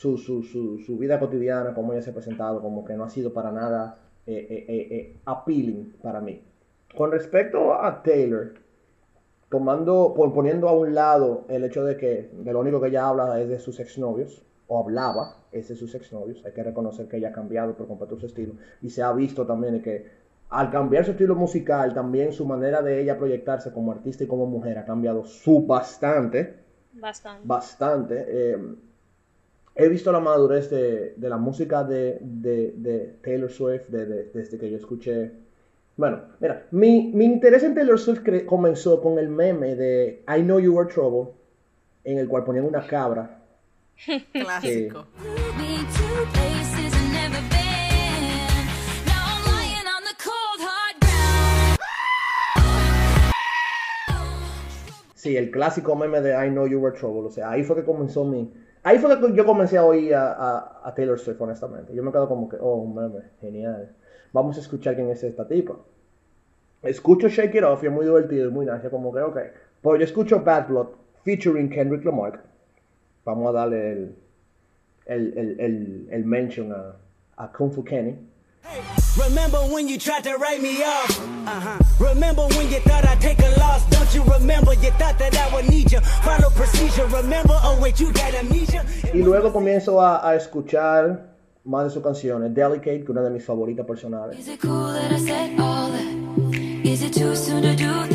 su, 0.00 0.96
vida 0.98 1.18
cotidiana, 1.18 1.74
como 1.74 1.92
ella 1.92 2.02
se 2.02 2.10
ha 2.10 2.14
presentado, 2.14 2.62
como 2.62 2.84
que 2.84 2.94
no 2.94 3.04
ha 3.04 3.10
sido 3.10 3.32
para 3.32 3.52
nada 3.52 3.98
eh, 4.26 4.46
eh, 4.48 4.64
eh, 4.68 4.88
eh, 4.90 5.16
appealing 5.26 5.94
para 6.02 6.20
mí. 6.20 6.40
Con 6.96 7.12
respecto 7.12 7.74
a 7.74 8.02
Taylor, 8.02 8.54
tomando, 9.50 10.14
poniendo 10.14 10.68
a 10.68 10.72
un 10.72 10.94
lado 10.94 11.44
el 11.48 11.64
hecho 11.64 11.84
de 11.84 11.96
que 11.96 12.30
de 12.32 12.52
lo 12.52 12.60
único 12.60 12.80
que 12.80 12.88
ella 12.88 13.08
habla 13.08 13.40
es 13.40 13.48
de 13.48 13.58
sus 13.58 13.78
exnovios, 13.78 14.42
o 14.70 14.78
hablaba, 14.82 15.24
es 15.52 15.68
de 15.68 15.76
sus 15.76 15.94
exnovios, 15.94 16.44
hay 16.46 16.52
que 16.52 16.62
reconocer 16.70 17.06
que 17.08 17.16
ella 17.18 17.30
ha 17.30 17.32
cambiado 17.40 17.74
por 17.76 17.86
completo 17.88 18.16
su 18.18 18.26
estilo, 18.26 18.54
y 18.82 18.88
se 18.90 19.02
ha 19.02 19.12
visto 19.12 19.46
también 19.46 19.82
que 19.82 19.94
al 20.50 20.70
cambiar 20.70 21.04
su 21.04 21.12
estilo 21.12 21.34
musical, 21.36 21.94
también 21.94 22.32
su 22.32 22.44
manera 22.46 22.82
de 22.82 23.00
ella 23.02 23.18
proyectarse 23.18 23.72
como 23.72 23.92
artista 23.92 24.24
y 24.24 24.26
como 24.26 24.46
mujer 24.46 24.78
ha 24.78 24.84
cambiado 24.84 25.24
su 25.24 25.66
bastante 25.66 26.40
Bastante. 26.92 27.46
bastante. 27.46 28.24
eh, 28.28 28.58
he 29.74 29.88
visto 29.88 30.12
la 30.12 30.20
madurez 30.20 30.70
de, 30.70 31.14
de 31.16 31.28
la 31.28 31.36
música 31.38 31.84
de, 31.84 32.18
de- 32.20 32.72
de 32.76 33.16
Taylor 33.22 33.50
Swift 33.50 33.88
de- 33.88 34.06
de- 34.06 34.24
desde 34.34 34.58
que 34.58 34.70
yo 34.70 34.76
escuché. 34.76 35.32
Bueno, 35.96 36.22
mira, 36.40 36.66
mi, 36.70 37.10
mi 37.14 37.24
interés 37.26 37.62
en 37.64 37.74
Taylor 37.74 37.98
Swift 37.98 38.22
comenzó 38.46 39.00
con 39.00 39.18
el 39.18 39.28
meme 39.28 39.76
de 39.76 40.22
I 40.28 40.42
Know 40.42 40.58
You 40.60 40.74
Were 40.76 40.92
Trouble, 40.92 41.32
en 42.04 42.18
el 42.18 42.28
cual 42.28 42.44
ponían 42.44 42.64
una 42.66 42.86
cabra. 42.86 43.39
Clásico. 44.32 45.06
Sí, 55.14 55.36
el 55.36 55.50
clásico 55.50 55.94
meme 55.96 56.20
de 56.22 56.30
I 56.46 56.50
Know 56.50 56.66
You 56.66 56.78
Were 56.80 56.96
Trouble. 56.96 57.28
O 57.28 57.30
sea, 57.30 57.50
ahí 57.50 57.62
fue 57.62 57.76
que 57.76 57.84
comenzó 57.84 58.24
mi. 58.24 58.50
Ahí 58.82 58.98
fue 58.98 59.20
que 59.20 59.34
yo 59.34 59.44
comencé 59.44 59.76
a 59.76 59.84
oír 59.84 60.14
a, 60.14 60.32
a- 60.32 60.80
a 60.84 60.94
Taylor 60.94 61.18
Swift, 61.18 61.40
honestamente. 61.40 61.94
Yo 61.94 62.02
me 62.02 62.10
quedo 62.10 62.26
como 62.28 62.48
que, 62.48 62.56
oh, 62.58 62.76
un 62.76 62.94
meme, 62.94 63.24
genial. 63.40 63.94
Vamos 64.32 64.56
a 64.56 64.60
escuchar 64.60 64.94
quién 64.94 65.10
es 65.10 65.22
esta 65.22 65.46
tipa. 65.46 65.76
Escucho 66.82 67.28
Shake 67.28 67.56
It 67.56 67.64
Off 67.64 67.82
y 67.84 67.88
es 67.88 67.92
muy 67.92 68.06
divertido 68.06 68.48
y 68.48 68.50
muy 68.50 68.64
nice. 68.64 68.88
Como 68.88 69.12
que, 69.12 69.20
ok. 69.20 69.36
Pero 69.82 69.96
yo 69.96 70.04
escucho 70.04 70.40
Bad 70.42 70.68
Blood 70.68 70.88
featuring 71.24 71.68
Kendrick 71.68 72.04
Lamar. 72.06 72.42
Vamos 73.24 73.48
a 73.48 73.52
darle 73.52 73.92
el, 73.92 74.16
el, 75.06 75.38
el, 75.38 75.60
el, 75.60 76.08
el 76.10 76.24
mention 76.24 76.72
a, 76.72 76.96
a 77.36 77.48
Kung 77.48 77.70
Fu 77.70 77.82
Kenny. 77.82 78.16
Remember 79.18 79.58
when 79.72 79.88
you 79.88 79.98
tried 79.98 80.22
to 80.24 80.36
write 80.36 80.60
me 80.60 80.82
off? 80.82 81.18
Uh-huh. 81.46 81.78
Remember 81.98 82.46
when 82.48 82.70
you 82.70 82.78
thought 82.80 83.04
I'd 83.06 83.20
take 83.20 83.38
a 83.40 83.58
loss? 83.58 83.84
Don't 83.88 84.14
you 84.14 84.22
remember? 84.24 84.74
You 84.74 84.90
thought 84.92 85.18
that 85.18 85.34
I 85.36 85.54
would 85.54 85.68
need 85.68 85.90
you. 85.90 86.00
Follow 86.00 86.50
procedure. 86.50 87.06
Remember? 87.06 87.54
Oh 87.62 87.78
wait, 87.80 87.98
you 87.98 88.12
got 88.12 88.34
amnesia. 88.34 88.84
Y 89.14 89.22
luego 89.22 89.50
comienzo 89.52 90.00
a, 90.00 90.20
a 90.28 90.36
escuchar 90.36 91.30
más 91.64 91.84
de 91.84 91.90
sus 91.90 92.02
canciones. 92.02 92.54
Delicate, 92.54 92.98
que 92.98 93.04
es 93.04 93.08
una 93.08 93.22
de 93.22 93.30
mis 93.30 93.44
favoritas 93.44 93.86
personales. 93.86 94.38
Is 94.38 94.48
it 94.48 94.60
cool 94.60 94.92
that 94.92 95.10
I 95.10 95.18
said 95.18 95.58
all 95.58 95.90
that? 95.90 96.84
Is 96.84 97.02
it 97.02 97.14
too 97.14 97.34
soon 97.34 97.62
to 97.62 97.74
do 97.74 98.09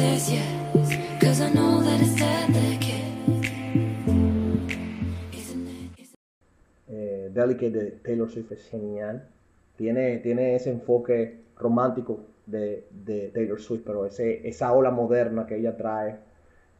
Delicate 7.35 7.69
de 7.69 7.91
Taylor 7.91 8.29
Swift 8.31 8.51
es 8.53 8.63
genial. 8.69 9.27
Tiene, 9.75 10.19
tiene 10.19 10.55
ese 10.55 10.71
enfoque 10.71 11.43
romántico 11.57 12.21
de, 12.45 12.87
de 12.91 13.29
Taylor 13.33 13.59
Swift, 13.59 13.83
pero 13.85 14.05
ese, 14.05 14.47
esa 14.47 14.71
ola 14.71 14.89
moderna 14.89 15.45
que 15.45 15.57
ella 15.57 15.75
trae, 15.75 16.17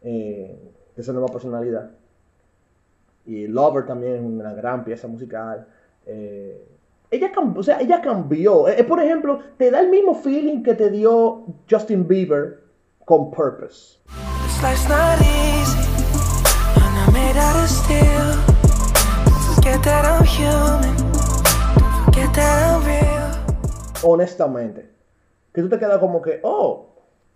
eh, 0.02 0.58
esa 0.96 1.12
nueva 1.12 1.28
personalidad. 1.28 1.92
Y 3.26 3.48
Lover 3.48 3.86
también 3.86 4.16
es 4.16 4.22
una 4.22 4.54
gran 4.54 4.86
pieza 4.86 5.10
musical. 5.10 5.68
Eh, 6.06 6.66
ella, 7.12 7.32
o 7.56 7.64
sea, 7.64 7.82
ella 7.82 8.02
cambió. 8.02 8.70
Eh, 8.70 8.84
por 8.86 9.02
ejemplo, 9.02 9.40
te 9.58 9.70
da 9.70 9.82
el 9.82 9.90
mismo 9.90 10.16
feeling 10.16 10.64
que 10.64 10.74
te 10.74 10.90
dio 10.90 11.44
Justin 11.70 12.08
Bieber 12.08 12.62
con 13.04 13.30
Purpose. 13.30 14.00
Honestamente. 24.04 24.90
Que 25.54 25.62
tú 25.64 25.70
te 25.70 25.80
quedas 25.80 25.98
como 25.98 26.22
que, 26.22 26.40
oh, 26.44 26.90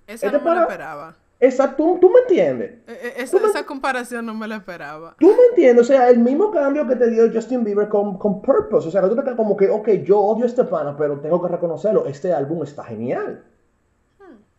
Esa 0.06 0.28
Este 0.28 0.38
no 0.38 0.44
me 0.44 0.56
la 0.56 0.62
esperaba. 0.62 1.16
exacto, 1.40 1.76
tú, 1.78 1.98
tú 2.00 2.10
me 2.12 2.20
entiendes. 2.20 2.72
Eh, 2.88 3.00
eh, 3.02 3.14
Esa, 3.18 3.38
esa 3.38 3.66
comparación 3.66 4.28
no 4.28 4.36
me 4.36 4.48
la 4.48 4.58
esperaba. 4.58 5.16
Tú 5.20 5.28
me 5.28 5.44
entiendes, 5.50 5.86
o 5.86 5.88
sea, 5.88 6.08
el 6.10 6.20
mismo 6.20 6.52
cambio 6.52 6.88
que 6.88 6.96
te 6.98 7.10
dio 7.10 7.32
Justin 7.34 7.64
Bieber 7.64 7.90
con, 7.90 8.18
con 8.20 8.44
Purpose. 8.44 8.88
O 8.88 8.92
sea, 8.92 9.02
que 9.02 9.08
tú 9.10 9.16
te 9.16 9.24
quedas 9.24 9.36
como 9.36 9.58
que, 9.58 9.68
ok, 9.70 9.90
yo 10.04 10.20
odio 10.20 10.44
a 10.44 10.48
este 10.48 10.64
pana, 10.66 10.96
pero 10.98 11.20
tengo 11.22 11.42
que 11.42 11.48
reconocerlo. 11.48 12.06
Este 12.06 12.32
álbum 12.32 12.62
está 12.64 12.84
genial. 12.84 13.44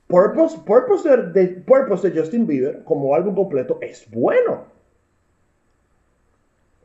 Purpose, 0.08 0.58
Purpose, 0.66 1.08
de, 1.08 1.16
de- 1.30 1.48
Purpose 1.60 2.10
de 2.10 2.18
Justin 2.18 2.48
Bieber 2.48 2.82
como 2.82 3.14
álbum 3.14 3.34
completo 3.36 3.78
es 3.80 4.10
bueno. 4.10 4.64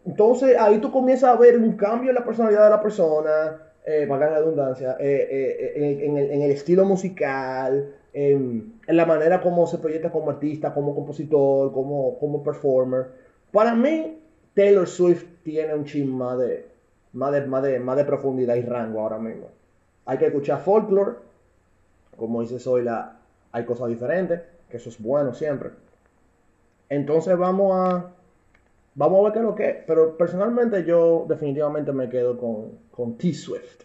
Entonces 0.06 0.56
ahí 0.60 0.80
tú 0.80 0.92
comienzas 0.92 1.36
a 1.36 1.36
ver 1.36 1.58
un 1.58 1.74
cambio 1.74 2.10
en 2.10 2.16
la 2.16 2.24
personalidad 2.24 2.66
de 2.66 2.70
la 2.70 2.82
persona, 2.82 3.58
eh, 3.86 4.06
valga 4.06 4.30
la 4.30 4.38
redundancia, 4.40 4.98
eh, 5.00 5.28
eh, 5.30 5.74
eh, 5.76 6.06
en, 6.06 6.42
el, 6.42 6.52
estilo 6.52 6.86
musical, 6.86 7.94
en, 8.14 8.80
en 8.86 8.98
la 8.98 9.06
manera 9.06 9.42
como 9.42 9.66
se 9.68 9.80
proyecta 9.80 10.12
como 10.12 10.30
artista, 10.30 10.74
como 10.74 10.94
compositor, 10.94 11.72
como, 11.72 12.18
como 12.20 12.44
performer. 12.44 13.08
Para 13.52 13.74
mí, 13.74 14.20
Taylor 14.54 14.88
Swift 14.88 15.26
tiene 15.44 15.74
un 15.74 15.86
chin 15.86 16.16
más 16.16 16.38
de, 16.38 16.68
más, 17.14 17.32
de, 17.32 17.42
más, 17.46 17.64
de, 17.64 17.80
más 17.80 17.98
de 17.98 18.06
profundidad 18.06 18.56
y 18.56 18.62
rango 18.62 19.02
ahora 19.02 19.18
mismo. 19.18 19.48
Hay 20.06 20.18
que 20.18 20.28
escuchar 20.28 20.62
folklore, 20.62 21.14
como 22.16 22.42
dice 22.42 22.60
Zoila, 22.60 23.18
hay 23.52 23.66
cosas 23.66 23.88
diferentes, 23.88 24.42
que 24.70 24.78
eso 24.78 24.90
es 24.90 25.02
bueno 25.02 25.34
siempre. 25.34 25.72
Entonces 26.90 27.38
vamos 27.38 27.76
a 27.76 28.12
vamos 28.96 29.20
a 29.20 29.24
ver 29.24 29.34
qué 29.34 29.40
es 29.40 29.46
lo 29.46 29.56
que 29.56 29.70
es. 29.70 29.76
Pero 29.86 30.18
personalmente 30.18 30.84
yo 30.86 31.26
definitivamente 31.28 31.92
me 31.92 32.10
quedo 32.10 32.38
con, 32.38 32.80
con 32.92 33.18
T 33.18 33.34
Swift. 33.34 33.84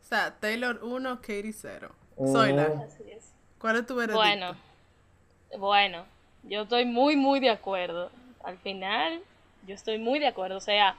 O 0.00 0.04
sea, 0.04 0.36
Taylor 0.38 0.78
1, 0.82 1.16
Katy 1.16 1.52
0. 1.52 1.90
Oh. 2.16 2.26
Zoila, 2.32 2.84
Así 2.86 3.10
es. 3.10 3.32
¿cuál 3.58 3.76
es 3.76 3.86
tu 3.86 3.94
veredicto? 3.94 4.20
Bueno, 4.20 4.56
bueno, 5.58 6.04
yo 6.44 6.62
estoy 6.62 6.84
muy, 6.84 7.16
muy 7.16 7.40
de 7.40 7.50
acuerdo. 7.50 8.10
Al 8.44 8.58
final, 8.58 9.22
yo 9.66 9.74
estoy 9.74 9.98
muy 9.98 10.18
de 10.18 10.26
acuerdo. 10.26 10.56
O 10.56 10.60
sea, 10.60 10.96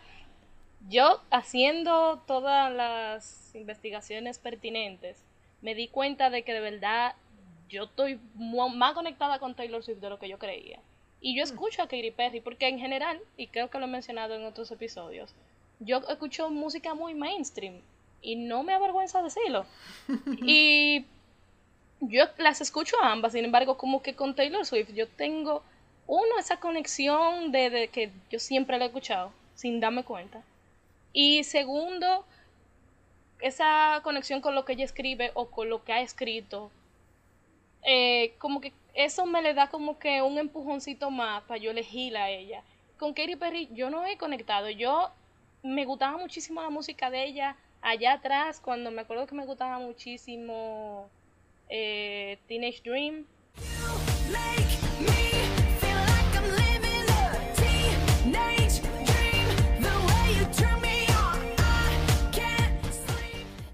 yo 0.90 1.22
haciendo 1.30 2.22
todas 2.26 2.74
las 2.74 3.54
investigaciones 3.56 4.40
pertinentes, 4.40 5.24
me 5.62 5.76
di 5.76 5.88
cuenta 5.88 6.30
de 6.30 6.44
que 6.44 6.54
de 6.54 6.60
verdad 6.60 7.16
yo 7.70 7.84
estoy 7.84 8.20
más 8.36 8.94
conectada 8.94 9.40
con 9.40 9.56
Taylor 9.56 9.84
Swift 9.84 10.00
de 10.00 10.10
lo 10.10 10.20
que 10.20 10.30
yo 10.30 10.38
creía. 10.38 10.80
Y 11.26 11.38
yo 11.38 11.44
escucho 11.46 11.82
a 11.82 11.88
Katy 11.88 12.12
Perry 12.12 12.42
porque 12.42 12.68
en 12.68 12.78
general, 12.78 13.18
y 13.38 13.48
creo 13.48 13.70
que 13.70 13.80
lo 13.80 13.86
he 13.86 13.88
mencionado 13.88 14.36
en 14.36 14.44
otros 14.44 14.70
episodios, 14.72 15.34
yo 15.80 16.00
escucho 16.10 16.50
música 16.50 16.94
muy 16.94 17.14
mainstream 17.14 17.80
y 18.22 18.36
no 18.36 18.62
me 18.64 18.74
avergüenza 18.74 19.22
decirlo. 19.22 19.66
y 20.46 21.06
yo 22.02 22.26
las 22.38 22.60
escucho 22.60 22.98
a 23.02 23.14
ambas, 23.14 23.32
sin 23.32 23.46
embargo, 23.46 23.78
como 23.78 24.04
que 24.04 24.16
con 24.16 24.36
Taylor 24.36 24.66
Swift 24.66 24.92
yo 24.94 25.08
tengo, 25.08 25.64
uno, 26.08 26.38
esa 26.38 26.60
conexión 26.60 27.54
de, 27.54 27.70
de 27.70 27.88
que 27.88 28.12
yo 28.30 28.38
siempre 28.38 28.78
la 28.78 28.84
he 28.84 28.88
escuchado, 28.88 29.32
sin 29.56 29.80
darme 29.80 30.04
cuenta. 30.04 30.44
Y 31.14 31.46
segundo, 31.46 32.26
esa 33.40 34.02
conexión 34.04 34.42
con 34.42 34.56
lo 34.56 34.66
que 34.66 34.74
ella 34.74 34.84
escribe 34.84 35.32
o 35.36 35.46
con 35.46 35.70
lo 35.70 35.86
que 35.86 35.94
ha 35.94 36.02
escrito, 36.02 36.70
eh, 37.86 38.34
como 38.40 38.60
que 38.60 38.74
eso 38.94 39.26
me 39.26 39.42
le 39.42 39.54
da 39.54 39.68
como 39.68 39.98
que 39.98 40.22
un 40.22 40.38
empujoncito 40.38 41.10
más 41.10 41.44
para 41.44 41.60
yo 41.60 41.72
elegirla 41.72 42.26
a 42.26 42.30
ella. 42.30 42.64
Con 42.98 43.14
Katy 43.14 43.36
Perry 43.36 43.70
yo 43.74 43.90
no 43.90 44.06
he 44.06 44.18
conectado, 44.18 44.70
yo 44.70 45.12
me 45.64 45.86
gustaba 45.86 46.18
muchísimo 46.18 46.62
la 46.62 46.70
música 46.70 47.10
de 47.10 47.26
ella 47.26 47.58
allá 47.82 48.14
atrás, 48.14 48.60
cuando 48.60 48.92
me 48.92 49.02
acuerdo 49.02 49.28
que 49.28 49.36
me 49.36 49.46
gustaba 49.46 49.80
muchísimo 49.80 51.10
eh, 51.70 52.38
Teenage 52.48 52.82
Dream. 52.84 53.26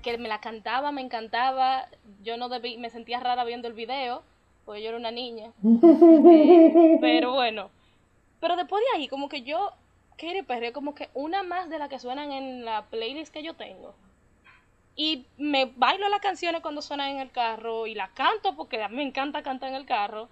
Que 0.01 0.17
me 0.17 0.29
la 0.29 0.39
cantaba, 0.39 0.91
me 0.91 1.01
encantaba. 1.01 1.89
Yo 2.23 2.38
no 2.38 2.49
debí, 2.49 2.77
me 2.77 2.89
sentía 2.89 3.19
rara 3.19 3.43
viendo 3.43 3.67
el 3.67 3.73
video, 3.73 4.23
porque 4.65 4.82
yo 4.82 4.89
era 4.89 4.98
una 4.98 5.12
niña. 5.12 5.52
Eh, 5.63 6.98
pero 7.02 7.34
bueno. 7.34 7.69
Pero 8.39 8.56
después 8.56 8.82
de 8.84 8.98
ahí, 8.98 9.08
como 9.08 9.28
que 9.30 9.41
yo, 9.41 9.72
Katy 10.17 10.43
Perry, 10.43 10.72
como 10.72 10.95
que 10.95 11.10
una 11.13 11.43
más 11.43 11.69
de 11.69 11.80
las 11.80 11.89
que 11.89 12.00
suenan 12.00 12.32
en 12.32 12.63
la 12.65 12.86
playlist 12.86 13.34
que 13.34 13.43
yo 13.43 13.54
tengo. 13.56 13.93
Y 14.95 15.26
me 15.38 15.65
bailo 15.65 16.10
las 16.10 16.19
canciones 16.19 16.62
cuando 16.62 16.82
suenan 16.82 17.10
en 17.10 17.19
el 17.19 17.32
carro 17.32 17.88
y 17.88 17.95
la 17.95 18.10
canto 18.10 18.56
porque 18.56 18.82
a 18.84 18.89
mí 18.89 18.98
me 18.98 19.04
encanta 19.04 19.43
cantar 19.43 19.69
en 19.69 19.76
el 19.76 19.86
carro, 19.86 20.28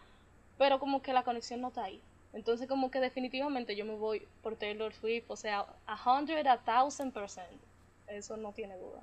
pero 0.58 0.80
como 0.80 1.02
que 1.02 1.14
la 1.14 1.24
conexión 1.24 1.62
no 1.62 1.70
está 1.70 1.86
ahí. 1.86 2.02
Entonces 2.34 2.68
como 2.68 2.92
que 2.92 3.00
definitivamente 3.00 3.76
yo 3.76 3.86
me 3.86 3.96
voy 3.96 4.28
por 4.44 4.56
Taylor 4.58 4.94
Swift, 4.94 5.26
o 5.30 5.36
sea, 5.36 5.66
a 5.86 6.12
hundred, 6.12 6.46
a 6.48 6.58
thousand 6.58 7.14
percent. 7.14 7.62
Eso 8.08 8.38
no 8.38 8.52
tiene 8.52 8.78
duda. 8.78 9.02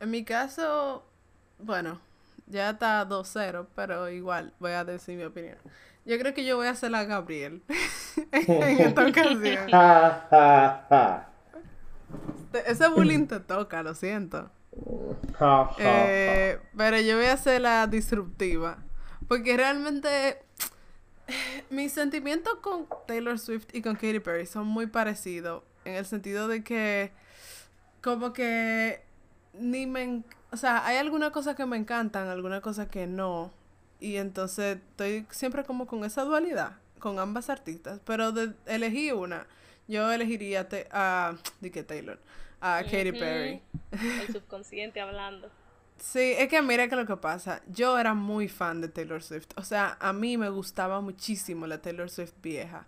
En 0.00 0.10
mi 0.10 0.24
caso, 0.24 1.04
bueno, 1.58 2.00
ya 2.46 2.70
está 2.70 3.08
2-0, 3.08 3.66
pero 3.74 4.08
igual 4.10 4.52
voy 4.58 4.72
a 4.72 4.84
decir 4.84 5.16
mi 5.16 5.24
opinión. 5.24 5.58
Yo 6.04 6.18
creo 6.18 6.34
que 6.34 6.44
yo 6.44 6.56
voy 6.56 6.66
a 6.66 6.70
hacer 6.70 6.90
la 6.90 7.04
Gabriel 7.04 7.62
en 8.32 8.80
esta 8.80 9.06
ocasión. 9.06 9.70
Ese 12.66 12.88
bullying 12.88 13.26
te 13.26 13.40
toca, 13.40 13.82
lo 13.82 13.94
siento. 13.94 14.50
Eh, 15.78 16.58
pero 16.76 17.00
yo 17.00 17.16
voy 17.16 17.26
a 17.26 17.34
hacer 17.34 17.60
la 17.60 17.86
disruptiva. 17.86 18.78
Porque 19.28 19.56
realmente 19.56 20.42
mis 21.70 21.92
sentimientos 21.92 22.56
con 22.56 22.86
Taylor 23.06 23.38
Swift 23.38 23.66
y 23.72 23.82
con 23.82 23.94
Katy 23.94 24.20
Perry 24.20 24.46
son 24.46 24.66
muy 24.66 24.86
parecidos. 24.86 25.62
En 25.84 25.94
el 25.94 26.04
sentido 26.04 26.48
de 26.48 26.62
que 26.62 27.12
como 28.02 28.32
que 28.32 29.02
ni 29.54 29.86
me... 29.86 30.22
O 30.50 30.56
sea, 30.56 30.84
hay 30.86 30.96
algunas 30.98 31.30
cosas 31.30 31.56
que 31.56 31.66
me 31.66 31.76
encantan, 31.76 32.28
algunas 32.28 32.60
cosas 32.60 32.88
que 32.88 33.06
no. 33.06 33.50
Y 34.00 34.16
entonces 34.16 34.78
estoy 34.90 35.26
siempre 35.30 35.64
como 35.64 35.86
con 35.86 36.04
esa 36.04 36.24
dualidad 36.24 36.72
con 36.98 37.18
ambas 37.18 37.50
artistas. 37.50 38.00
Pero 38.04 38.32
de 38.32 38.52
elegí 38.66 39.10
una. 39.12 39.46
Yo 39.88 40.10
elegiría 40.12 40.68
te- 40.68 40.88
a... 40.92 41.34
Taylor. 41.86 42.18
A 42.60 42.82
Katy. 42.84 43.12
Perry. 43.12 43.60
El 43.90 44.32
subconsciente 44.32 45.00
hablando. 45.00 45.50
Sí, 45.98 46.34
es 46.36 46.48
que 46.48 46.60
mira 46.62 46.88
que 46.88 46.96
lo 46.96 47.06
que 47.06 47.16
pasa, 47.16 47.62
yo 47.68 47.96
era 47.96 48.12
muy 48.12 48.48
fan 48.48 48.80
de 48.80 48.88
Taylor 48.88 49.22
Swift, 49.22 49.50
o 49.54 49.62
sea, 49.62 49.96
a 50.00 50.12
mí 50.12 50.36
me 50.36 50.48
gustaba 50.48 51.00
muchísimo 51.00 51.64
la 51.68 51.80
Taylor 51.80 52.10
Swift 52.10 52.32
vieja. 52.42 52.86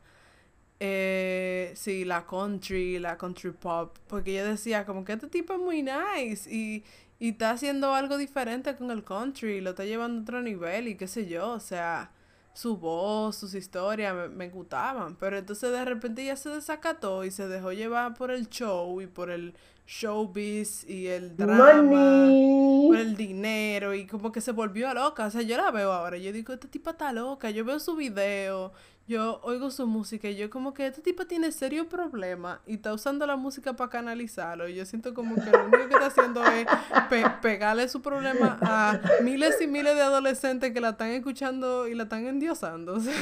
Eh, 0.80 1.72
sí, 1.76 2.04
la 2.04 2.26
country, 2.26 2.98
la 2.98 3.16
country 3.16 3.52
pop, 3.52 3.96
porque 4.08 4.34
yo 4.34 4.44
decía 4.44 4.84
como 4.84 5.04
que 5.04 5.12
este 5.14 5.28
tipo 5.28 5.54
es 5.54 5.60
muy 5.60 5.82
nice 5.82 6.52
y, 6.52 6.84
y 7.18 7.30
está 7.30 7.50
haciendo 7.52 7.94
algo 7.94 8.18
diferente 8.18 8.74
con 8.76 8.90
el 8.90 9.04
country, 9.04 9.60
lo 9.60 9.70
está 9.70 9.84
llevando 9.84 10.18
a 10.20 10.22
otro 10.22 10.42
nivel 10.42 10.88
y 10.88 10.96
qué 10.96 11.06
sé 11.06 11.26
yo, 11.26 11.52
o 11.52 11.60
sea, 11.60 12.10
su 12.52 12.76
voz, 12.76 13.36
sus 13.36 13.54
historias 13.54 14.14
me, 14.14 14.28
me 14.28 14.48
gustaban, 14.50 15.16
pero 15.16 15.38
entonces 15.38 15.70
de 15.72 15.84
repente 15.84 16.24
ya 16.24 16.36
se 16.36 16.50
desacató 16.50 17.24
y 17.24 17.30
se 17.30 17.48
dejó 17.48 17.72
llevar 17.72 18.14
por 18.14 18.30
el 18.30 18.48
show 18.48 19.00
y 19.00 19.06
por 19.06 19.30
el 19.30 19.54
showbiz 19.86 20.84
y 20.88 21.06
el 21.08 21.36
drama 21.36 21.82
Money. 21.82 22.88
por 22.88 22.96
el 22.96 23.16
dinero 23.16 23.94
y 23.94 24.06
como 24.06 24.32
que 24.32 24.40
se 24.40 24.52
volvió 24.52 24.92
loca. 24.94 25.26
O 25.26 25.30
sea, 25.30 25.42
yo 25.42 25.56
la 25.56 25.70
veo 25.70 25.92
ahora. 25.92 26.16
Yo 26.16 26.32
digo, 26.32 26.52
esta 26.52 26.68
tipa 26.68 26.92
está 26.92 27.12
loca. 27.12 27.50
Yo 27.50 27.64
veo 27.64 27.78
su 27.80 27.94
video, 27.96 28.72
yo 29.06 29.40
oigo 29.42 29.70
su 29.70 29.86
música 29.86 30.28
y 30.28 30.36
yo 30.36 30.48
como 30.48 30.72
que 30.72 30.86
este 30.86 31.02
tipo 31.02 31.26
tiene 31.26 31.52
serio 31.52 31.88
problema 31.88 32.60
y 32.66 32.74
está 32.74 32.94
usando 32.94 33.26
la 33.26 33.36
música 33.36 33.74
para 33.74 33.90
canalizarlo. 33.90 34.66
Y 34.68 34.74
yo 34.74 34.86
siento 34.86 35.12
como 35.12 35.34
que 35.34 35.50
lo 35.50 35.64
único 35.66 35.88
que 35.88 35.94
está 35.94 36.06
haciendo 36.06 36.42
es 36.46 36.66
pe- 37.10 37.28
pegarle 37.42 37.88
su 37.88 38.00
problema 38.00 38.58
a 38.62 39.00
miles 39.22 39.60
y 39.60 39.66
miles 39.66 39.94
de 39.94 40.02
adolescentes 40.02 40.72
que 40.72 40.80
la 40.80 40.90
están 40.90 41.10
escuchando 41.10 41.86
y 41.86 41.94
la 41.94 42.04
están 42.04 42.26
endiosando. 42.26 42.94
O 42.94 43.00
sea, 43.00 43.14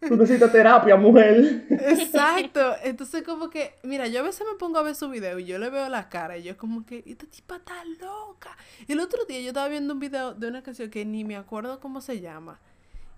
Tú 0.00 0.14
necesitas 0.16 0.52
terapia, 0.52 0.94
mujer. 0.96 1.66
Exacto. 1.70 2.60
Entonces 2.84 3.22
como 3.22 3.50
que, 3.50 3.74
mira, 3.82 4.06
yo 4.06 4.20
a 4.20 4.22
veces 4.22 4.46
me 4.50 4.56
pongo 4.58 4.78
a 4.78 4.82
ver 4.82 4.94
su 4.94 5.08
video 5.08 5.38
y 5.38 5.44
yo 5.46 5.58
le 5.58 5.68
veo 5.70 5.88
la 5.88 6.08
cara 6.08 6.36
y 6.38 6.42
yo 6.42 6.56
como 6.56 6.84
que, 6.86 7.02
esta 7.06 7.26
tipa 7.26 7.56
está 7.56 7.82
loca. 8.00 8.56
Y 8.86 8.92
el 8.92 9.00
otro 9.00 9.24
día 9.26 9.40
yo 9.40 9.48
estaba 9.48 9.68
viendo 9.68 9.94
un 9.94 10.00
video 10.00 10.32
de 10.34 10.48
una 10.48 10.62
canción 10.62 10.90
que 10.90 11.04
ni 11.04 11.24
me 11.24 11.36
acuerdo 11.36 11.80
cómo 11.80 12.00
se 12.00 12.20
llama. 12.20 12.60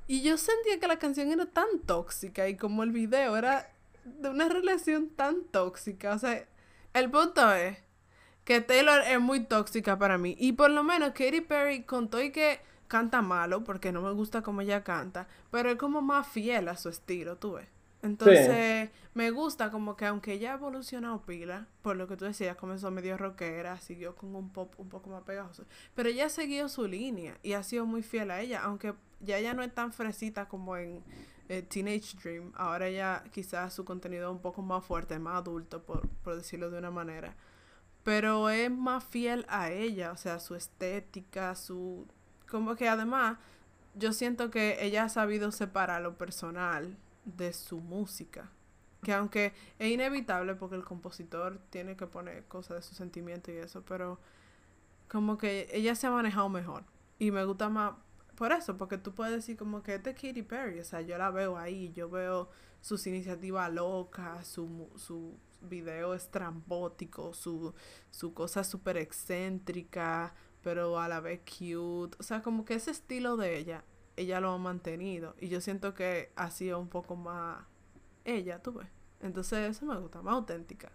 Y 0.09 0.23
yo 0.23 0.39
sentía 0.39 0.81
que 0.81 0.89
la 0.89 0.99
canción 0.99 1.31
era 1.31 1.47
tan 1.47 1.79
tóxica 1.87 2.49
y 2.49 2.57
como 2.57 2.83
el 2.83 2.91
video 2.91 3.37
era 3.37 3.71
de 4.05 4.31
una 4.31 4.49
relación 4.49 5.11
tan 5.11 5.45
tóxica. 5.45 6.15
O 6.15 6.19
sea, 6.19 6.45
el 6.95 7.11
punto 7.11 7.53
es 7.53 7.79
que 8.45 8.63
Taylor 8.63 9.03
es 9.03 9.21
muy 9.21 9.41
tóxica 9.41 9.99
para 9.99 10.17
mí. 10.17 10.35
Y 10.39 10.53
por 10.53 10.71
lo 10.71 10.83
menos 10.83 11.11
Katy 11.11 11.43
Perry 11.43 11.83
contó 11.85 12.23
y 12.23 12.33
que 12.33 12.61
canta 12.89 13.21
malo 13.21 13.63
porque 13.65 13.93
no 13.93 14.01
me 14.01 14.11
gusta 14.13 14.43
cómo 14.43 14.63
ella 14.63 14.83
canta, 14.83 15.29
pero 15.51 15.71
es 15.71 15.77
como 15.77 16.01
más 16.01 16.27
fiel 16.27 16.69
a 16.69 16.77
su 16.77 16.89
estilo, 16.89 17.37
tú 17.37 17.53
ves. 17.53 17.69
Entonces, 18.01 18.91
me 19.13 19.31
gusta 19.31 19.71
como 19.71 19.97
que 19.97 20.07
aunque 20.07 20.35
ella 20.35 20.53
ha 20.53 20.55
evolucionado 20.55 21.21
pila, 21.23 21.67
por 21.83 21.97
lo 21.97 22.07
que 22.07 22.17
tú 22.17 22.25
decías, 22.25 22.57
comenzó 22.57 22.91
medio 22.91 23.19
rockera, 23.19 23.79
siguió 23.81 24.15
con 24.15 24.35
un 24.35 24.51
pop 24.51 24.73
un 24.79 24.89
poco 24.89 25.11
más 25.11 25.25
pegajoso, 25.25 25.65
pero 25.95 26.09
ella 26.09 26.27
ha 26.27 26.31
seguido 26.31 26.69
su 26.69 26.87
línea 26.87 27.37
y 27.43 27.53
ha 27.53 27.63
sido 27.63 27.87
muy 27.87 28.03
fiel 28.03 28.31
a 28.31 28.41
ella, 28.41 28.63
aunque 28.63 28.95
ya 29.21 29.39
ella 29.39 29.55
no 29.55 29.63
es 29.63 29.75
tan 29.75 29.93
fresita 29.93 30.49
como 30.49 30.77
en 30.77 31.03
eh, 31.49 31.63
Teenage 31.63 32.17
Dream, 32.23 32.53
ahora 32.57 32.91
ya 32.91 33.25
quizás 33.33 33.75
su 33.75 33.85
contenido 33.85 34.29
es 34.29 34.33
un 34.35 34.43
poco 34.43 34.63
más 34.63 34.85
fuerte, 34.85 35.19
más 35.19 35.37
adulto, 35.37 35.83
por, 35.83 36.09
por 36.09 36.37
decirlo 36.37 36.71
de 36.71 36.79
una 36.79 36.91
manera 36.91 37.35
pero 38.09 38.49
es 38.49 38.71
más 38.71 39.05
fiel 39.05 39.45
a 39.51 39.71
ella, 39.71 40.13
o 40.13 40.17
sea, 40.17 40.41
su 40.41 40.55
estética, 40.55 41.55
su... 41.55 42.07
Como 42.51 42.75
que 42.75 42.89
además, 42.89 43.37
yo 43.95 44.15
siento 44.15 44.51
que 44.51 44.79
ella 44.81 45.05
ha 45.05 45.09
sabido 45.11 45.53
separar 45.53 46.01
lo 46.01 46.17
personal 46.17 46.97
de 47.27 47.53
su 47.53 47.81
música. 47.81 48.51
Que 49.03 49.13
aunque 49.13 49.53
es 49.79 49.91
inevitable 49.91 50.55
porque 50.55 50.77
el 50.77 50.85
compositor 50.85 51.61
tiene 51.69 51.99
que 51.99 52.07
poner 52.07 52.47
cosas 52.47 52.77
de 52.77 52.83
su 52.83 52.95
sentimiento 52.95 53.53
y 53.53 53.57
eso, 53.57 53.83
pero 53.83 54.19
como 55.11 55.37
que 55.37 55.69
ella 55.71 55.95
se 55.95 56.07
ha 56.07 56.11
manejado 56.11 56.49
mejor. 56.49 56.85
Y 57.19 57.31
me 57.31 57.45
gusta 57.45 57.69
más 57.69 57.93
por 58.39 58.53
eso, 58.53 58.77
porque 58.77 58.99
tú 58.99 59.15
puedes 59.15 59.35
decir 59.35 59.57
como 59.57 59.83
que 59.83 59.97
este 59.97 60.11
es 60.11 60.17
Katy 60.17 60.43
Perry, 60.43 60.79
o 60.79 60.85
sea, 60.85 61.01
yo 61.01 61.19
la 61.19 61.31
veo 61.31 61.59
ahí, 61.59 61.93
yo 61.93 62.09
veo 62.09 62.49
sus 62.81 63.05
iniciativas 63.09 63.73
locas, 63.73 64.47
su, 64.47 64.89
su 64.95 65.37
video 65.61 66.15
estrambótico, 66.15 67.35
su, 67.35 67.75
su 68.13 68.35
cosa 68.35 68.63
súper 68.63 68.97
excéntrica, 68.97 70.35
pero 70.63 71.01
a 71.01 71.09
la 71.09 71.19
vez 71.19 71.41
cute. 71.41 72.17
O 72.21 72.23
sea, 72.23 72.41
como 72.41 72.65
que 72.65 72.75
ese 72.75 72.93
estilo 72.93 73.37
de 73.37 73.59
ella, 73.59 73.85
ella 74.17 74.41
lo 74.41 74.53
ha 74.53 74.59
mantenido. 74.59 75.35
Y 75.41 75.49
yo 75.49 75.61
siento 75.61 75.95
que 75.95 76.31
ha 76.37 76.53
sido 76.53 76.79
un 76.79 76.89
poco 76.89 77.17
más 77.17 77.65
ella, 78.25 78.63
tú 78.63 78.75
ves. 78.75 78.89
Entonces 79.21 79.69
eso 79.69 79.85
me 79.85 79.99
gusta, 79.99 80.23
más 80.23 80.35
auténtica. 80.35 80.93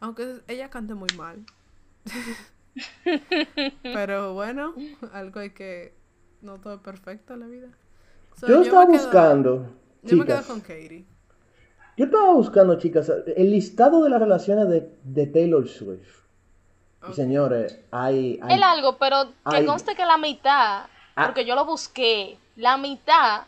Aunque 0.00 0.42
ella 0.48 0.68
cante 0.68 0.94
muy 0.94 1.10
mal. 1.16 1.44
pero 3.82 4.34
bueno, 4.34 4.74
algo 5.12 5.38
hay 5.38 5.50
que... 5.50 6.01
No 6.42 6.58
todo 6.58 6.74
es 6.74 6.80
perfecto 6.80 7.34
en 7.34 7.40
la 7.40 7.46
vida. 7.46 7.68
So, 8.38 8.46
Yo 8.48 8.62
estaba 8.62 8.86
quedo- 8.86 8.92
buscando, 8.98 9.66
Yo 10.02 10.16
me 10.16 10.24
quedo 10.26 10.36
chicas. 10.38 10.46
con 10.46 10.60
Katie. 10.60 11.04
Yo 11.96 12.04
estaba 12.06 12.32
buscando, 12.32 12.78
chicas, 12.78 13.10
el 13.36 13.50
listado 13.50 14.02
de 14.02 14.10
las 14.10 14.20
relaciones 14.20 14.68
de, 14.68 14.90
de 15.04 15.26
Taylor 15.26 15.68
Swift. 15.68 16.20
Y 17.08 17.12
señores, 17.14 17.78
hay... 17.90 18.38
hay 18.42 18.56
Él 18.56 18.62
algo, 18.62 18.96
pero 18.96 19.26
que 19.50 19.56
Ay. 19.56 19.66
conste 19.66 19.94
que 19.94 20.04
la 20.06 20.16
mitad, 20.18 20.84
Ah. 21.14 21.26
porque 21.26 21.44
yo 21.44 21.54
lo 21.54 21.64
busqué, 21.64 22.38
la 22.56 22.76
mitad, 22.78 23.42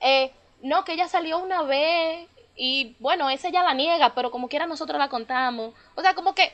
eh, 0.00 0.32
no, 0.62 0.84
que 0.84 0.92
ella 0.94 1.08
salió 1.08 1.38
una 1.38 1.62
vez 1.62 2.28
y 2.56 2.96
bueno, 3.00 3.30
esa 3.30 3.48
ya 3.48 3.62
la 3.62 3.72
niega, 3.74 4.14
pero 4.14 4.30
como 4.30 4.48
quiera 4.48 4.66
nosotros 4.66 4.98
la 4.98 5.08
contamos. 5.08 5.72
O 5.94 6.02
sea, 6.02 6.14
como 6.14 6.34
que 6.34 6.52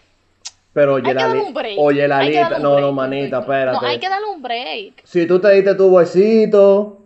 pero 0.76 0.92
oye, 0.92 1.08
hay 1.08 1.16
que 1.16 1.22
la 1.22 1.42
un 1.42 1.54
break. 1.54 1.78
Oye, 1.78 2.06
la 2.06 2.20
que 2.20 2.26
lista... 2.26 2.58
No, 2.58 2.72
break, 2.72 2.80
no, 2.82 2.92
manita, 2.92 3.38
espérate. 3.38 3.78
No, 3.80 3.86
hay 3.86 3.98
que 3.98 4.10
darle 4.10 4.26
un 4.26 4.42
break. 4.42 5.04
Si 5.04 5.26
tú 5.26 5.40
te 5.40 5.50
diste 5.52 5.74
tu 5.74 5.96
besito, 5.96 7.00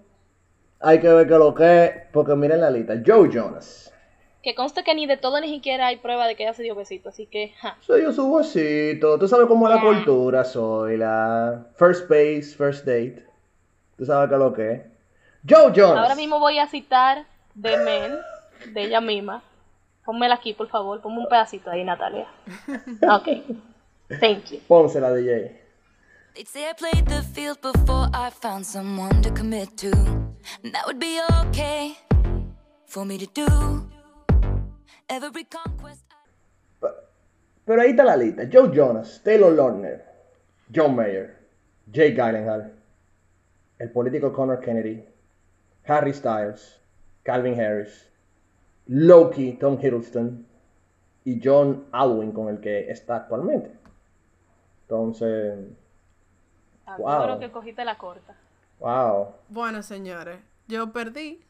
hay 0.80 0.98
que 0.98 1.06
ver 1.06 1.28
que 1.28 1.34
lo 1.34 1.54
que 1.54 1.84
es, 1.84 1.92
porque 2.12 2.34
miren 2.34 2.62
la 2.62 2.70
lista. 2.72 2.94
Joe 3.06 3.30
Jonas. 3.32 3.94
Que 4.42 4.56
conste 4.56 4.82
que 4.82 4.92
ni 4.96 5.06
de 5.06 5.18
todo 5.18 5.40
ni 5.40 5.48
siquiera 5.48 5.86
hay 5.86 5.98
prueba 5.98 6.26
de 6.26 6.34
que 6.34 6.42
ella 6.42 6.52
se 6.52 6.64
dio 6.64 6.74
besito, 6.74 7.10
así 7.10 7.26
que, 7.26 7.52
ja. 7.60 7.76
Soy 7.78 8.02
yo 8.02 8.12
su 8.12 8.34
besito. 8.34 9.16
Tú 9.20 9.28
sabes 9.28 9.46
cómo 9.46 9.68
es 9.68 9.76
la 9.76 9.80
cultura, 9.80 10.42
soy 10.42 10.96
la 10.96 11.68
first 11.76 12.08
base, 12.08 12.52
first 12.56 12.84
date. 12.84 13.24
Tú 13.96 14.04
sabes 14.04 14.28
que 14.30 14.36
lo 14.36 14.52
que 14.52 14.72
es. 14.72 14.80
Joe 15.48 15.70
Jonas. 15.72 15.98
Ahora 15.98 16.16
mismo 16.16 16.40
voy 16.40 16.58
a 16.58 16.66
citar 16.66 17.24
de 17.54 17.76
Men, 17.76 18.18
de 18.74 18.82
ella 18.82 19.00
misma. 19.00 19.44
Pónmela 20.10 20.34
aquí, 20.34 20.54
por 20.54 20.66
favor, 20.68 21.00
ponme 21.00 21.18
un 21.20 21.28
pedacito 21.28 21.70
ahí, 21.70 21.84
Natalia. 21.84 22.26
Ok. 23.16 23.28
Thank 24.18 24.50
you. 24.50 24.58
Pónsela, 24.66 25.12
DJ. 25.14 25.52
They'd 26.34 26.48
say 26.48 26.68
I 26.68 26.72
played 26.72 27.06
the 27.06 27.22
field 27.22 27.60
before 27.60 28.08
I 28.12 28.30
found 28.30 28.66
someone 28.66 29.22
to 29.22 29.30
commit 29.30 29.76
to. 29.76 29.92
And 30.64 30.74
that 30.74 30.84
would 30.86 30.98
be 30.98 31.20
okay 31.46 31.96
for 32.88 33.04
me 33.04 33.18
to 33.18 33.26
do. 33.32 33.46
Every 35.08 35.44
conquest. 35.44 36.02
I- 36.82 36.88
Pero 37.64 37.80
ahí 37.82 37.90
está 37.90 38.02
la 38.04 38.16
lista. 38.16 38.48
Joe 38.50 38.72
Jonas, 38.74 39.20
Taylor 39.22 39.52
Lautner, 39.52 40.02
John 40.74 40.96
Mayer, 40.96 41.36
Jake 41.92 42.16
Gyllenhaal, 42.16 42.72
el 43.78 43.90
político 43.92 44.32
Connor 44.32 44.58
Kennedy, 44.60 45.04
Harry 45.86 46.12
Styles, 46.12 46.80
Calvin 47.24 47.54
Harris, 47.54 48.09
Loki, 48.92 49.52
Tom 49.52 49.78
Hiddleston 49.80 50.44
y 51.24 51.40
John 51.42 51.86
Alwyn 51.92 52.32
con 52.32 52.48
el 52.48 52.60
que 52.60 52.90
está 52.90 53.16
actualmente. 53.16 53.70
Entonces, 54.82 55.58
Ah, 56.86 56.96
Wow. 56.98 57.08
Yo 57.18 57.22
creo 57.24 57.38
que 57.38 57.50
cogiste 57.52 57.84
la 57.84 57.96
corta. 57.96 58.34
wow. 58.80 59.28
Bueno, 59.48 59.80
señores, 59.84 60.40
yo 60.66 60.92
perdí 60.92 61.40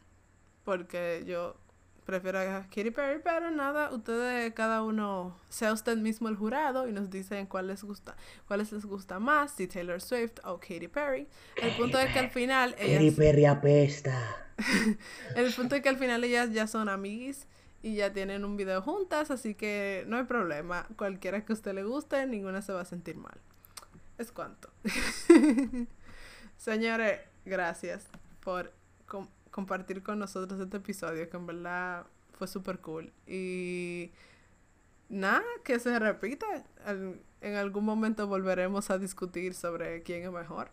porque 0.64 1.24
yo 1.26 1.54
prefiero 2.04 2.38
a 2.38 2.62
Katy 2.62 2.90
Perry, 2.90 3.20
pero 3.22 3.50
nada, 3.50 3.90
ustedes 3.92 4.52
cada 4.54 4.82
uno 4.82 5.38
sea 5.48 5.72
usted 5.72 5.96
mismo 5.96 6.28
el 6.28 6.36
jurado 6.36 6.88
y 6.88 6.92
nos 6.92 7.10
dicen 7.10 7.46
cuál 7.46 7.68
les 7.68 7.84
gusta, 7.84 8.16
cuáles 8.46 8.72
les 8.72 8.84
gusta 8.84 9.18
más, 9.18 9.52
si 9.52 9.66
Taylor 9.66 10.00
Swift 10.00 10.38
o 10.44 10.58
Katy 10.58 10.88
Perry. 10.88 11.28
El 11.60 11.76
punto 11.76 11.98
es 11.98 12.12
que 12.12 12.18
al 12.18 12.30
final 12.30 12.74
ellas, 12.78 13.14
Perry 13.14 13.44
apesta. 13.44 14.16
el 15.36 15.52
punto 15.52 15.76
es 15.76 15.82
que 15.82 15.88
al 15.88 15.96
final 15.96 16.24
ellas 16.24 16.52
ya 16.52 16.66
son 16.66 16.88
amiguis 16.88 17.46
y 17.82 17.94
ya 17.94 18.12
tienen 18.12 18.44
un 18.44 18.56
video 18.56 18.82
juntas, 18.82 19.30
así 19.30 19.54
que 19.54 20.04
no 20.06 20.18
hay 20.18 20.24
problema. 20.24 20.86
Cualquiera 20.96 21.44
que 21.44 21.52
a 21.52 21.54
usted 21.54 21.74
le 21.74 21.84
guste, 21.84 22.26
ninguna 22.26 22.62
se 22.62 22.72
va 22.72 22.82
a 22.82 22.84
sentir 22.84 23.16
mal. 23.16 23.38
Es 24.18 24.32
cuanto. 24.32 24.70
Señores, 26.56 27.20
gracias 27.46 28.06
por 28.40 28.72
compartir 29.50 30.02
con 30.02 30.18
nosotros 30.18 30.60
este 30.60 30.76
episodio, 30.78 31.28
que 31.28 31.36
en 31.36 31.46
verdad 31.46 32.06
fue 32.38 32.46
súper 32.46 32.78
cool. 32.80 33.12
Y 33.26 34.10
nada, 35.08 35.42
que 35.64 35.78
se 35.78 35.98
repita. 35.98 36.46
Al- 36.84 37.20
en 37.42 37.54
algún 37.56 37.84
momento 37.84 38.26
volveremos 38.26 38.90
a 38.90 38.98
discutir 38.98 39.54
sobre 39.54 40.02
quién 40.02 40.22
es 40.24 40.30
mejor, 40.30 40.70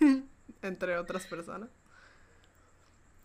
entre 0.62 0.96
otras 0.96 1.26
personas. 1.26 1.68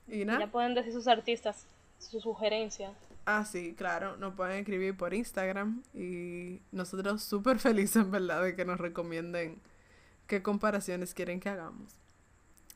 Y 0.08 0.26
nada. 0.26 0.40
Ya 0.42 0.52
pueden 0.52 0.76
decir 0.76 0.92
sus 0.92 1.08
artistas, 1.08 1.66
sus 1.98 2.24
sugerencias. 2.24 2.92
Ah, 3.26 3.46
sí, 3.46 3.74
claro, 3.74 4.18
nos 4.18 4.34
pueden 4.36 4.58
escribir 4.60 4.98
por 4.98 5.14
Instagram 5.14 5.82
y 5.94 6.60
nosotros 6.74 7.24
súper 7.24 7.58
felices, 7.60 7.96
en 8.04 8.12
verdad, 8.12 8.44
de 8.44 8.54
que 8.54 8.66
nos 8.66 8.80
recomienden 8.82 9.62
qué 10.28 10.44
comparaciones 10.44 11.14
quieren 11.14 11.40
que 11.40 11.48
hagamos. 11.48 11.94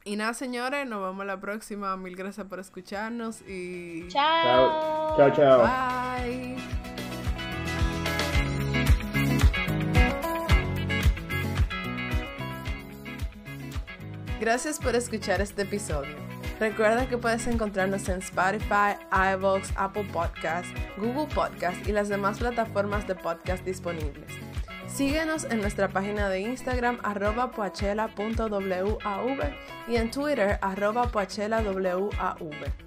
Y 0.08 0.16
nada, 0.16 0.34
señores, 0.34 0.88
nos 0.88 1.04
vemos 1.04 1.26
la 1.26 1.38
próxima. 1.38 1.98
Mil 1.98 2.16
gracias 2.16 2.48
por 2.48 2.60
escucharnos 2.60 3.42
y... 3.42 4.08
Chao. 4.08 5.18
Chao, 5.18 5.32
chao. 5.36 5.64
Bye. 5.64 6.56
Gracias 14.40 14.80
por 14.80 14.96
escuchar 14.96 15.42
este 15.42 15.64
episodio. 15.64 16.16
Recuerda 16.58 17.10
que 17.10 17.18
puedes 17.18 17.46
encontrarnos 17.46 18.08
en 18.08 18.20
Spotify, 18.20 18.96
iVoox, 19.12 19.72
Apple 19.76 20.08
Podcasts, 20.14 20.72
Google 20.98 21.28
Podcasts 21.36 21.86
y 21.86 21.92
las 21.92 22.08
demás 22.08 22.40
plataformas 22.40 23.06
de 23.08 23.16
podcast 23.16 23.66
disponibles. 23.66 24.47
Síguenos 24.98 25.44
en 25.44 25.62
nuestra 25.62 25.90
página 25.90 26.28
de 26.28 26.40
Instagram 26.40 26.98
arroba 27.04 27.52
poachela.wav 27.52 29.54
y 29.88 29.96
en 29.96 30.10
Twitter 30.10 30.58
arroba 30.60 31.12
poachelawav 31.12 32.10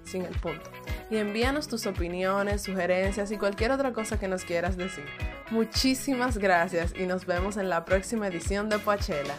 sin 0.03 0.25
el 0.25 0.35
punto. 0.41 0.69
Y 1.09 1.15
envíanos 1.15 1.69
tus 1.69 1.85
opiniones, 1.85 2.63
sugerencias 2.63 3.31
y 3.31 3.37
cualquier 3.37 3.71
otra 3.71 3.93
cosa 3.93 4.19
que 4.19 4.27
nos 4.27 4.43
quieras 4.43 4.75
decir. 4.75 5.05
Muchísimas 5.51 6.37
gracias 6.37 6.93
y 6.99 7.05
nos 7.05 7.25
vemos 7.25 7.55
en 7.55 7.69
la 7.69 7.85
próxima 7.85 8.27
edición 8.27 8.67
de 8.67 8.79
Poachela. 8.79 9.35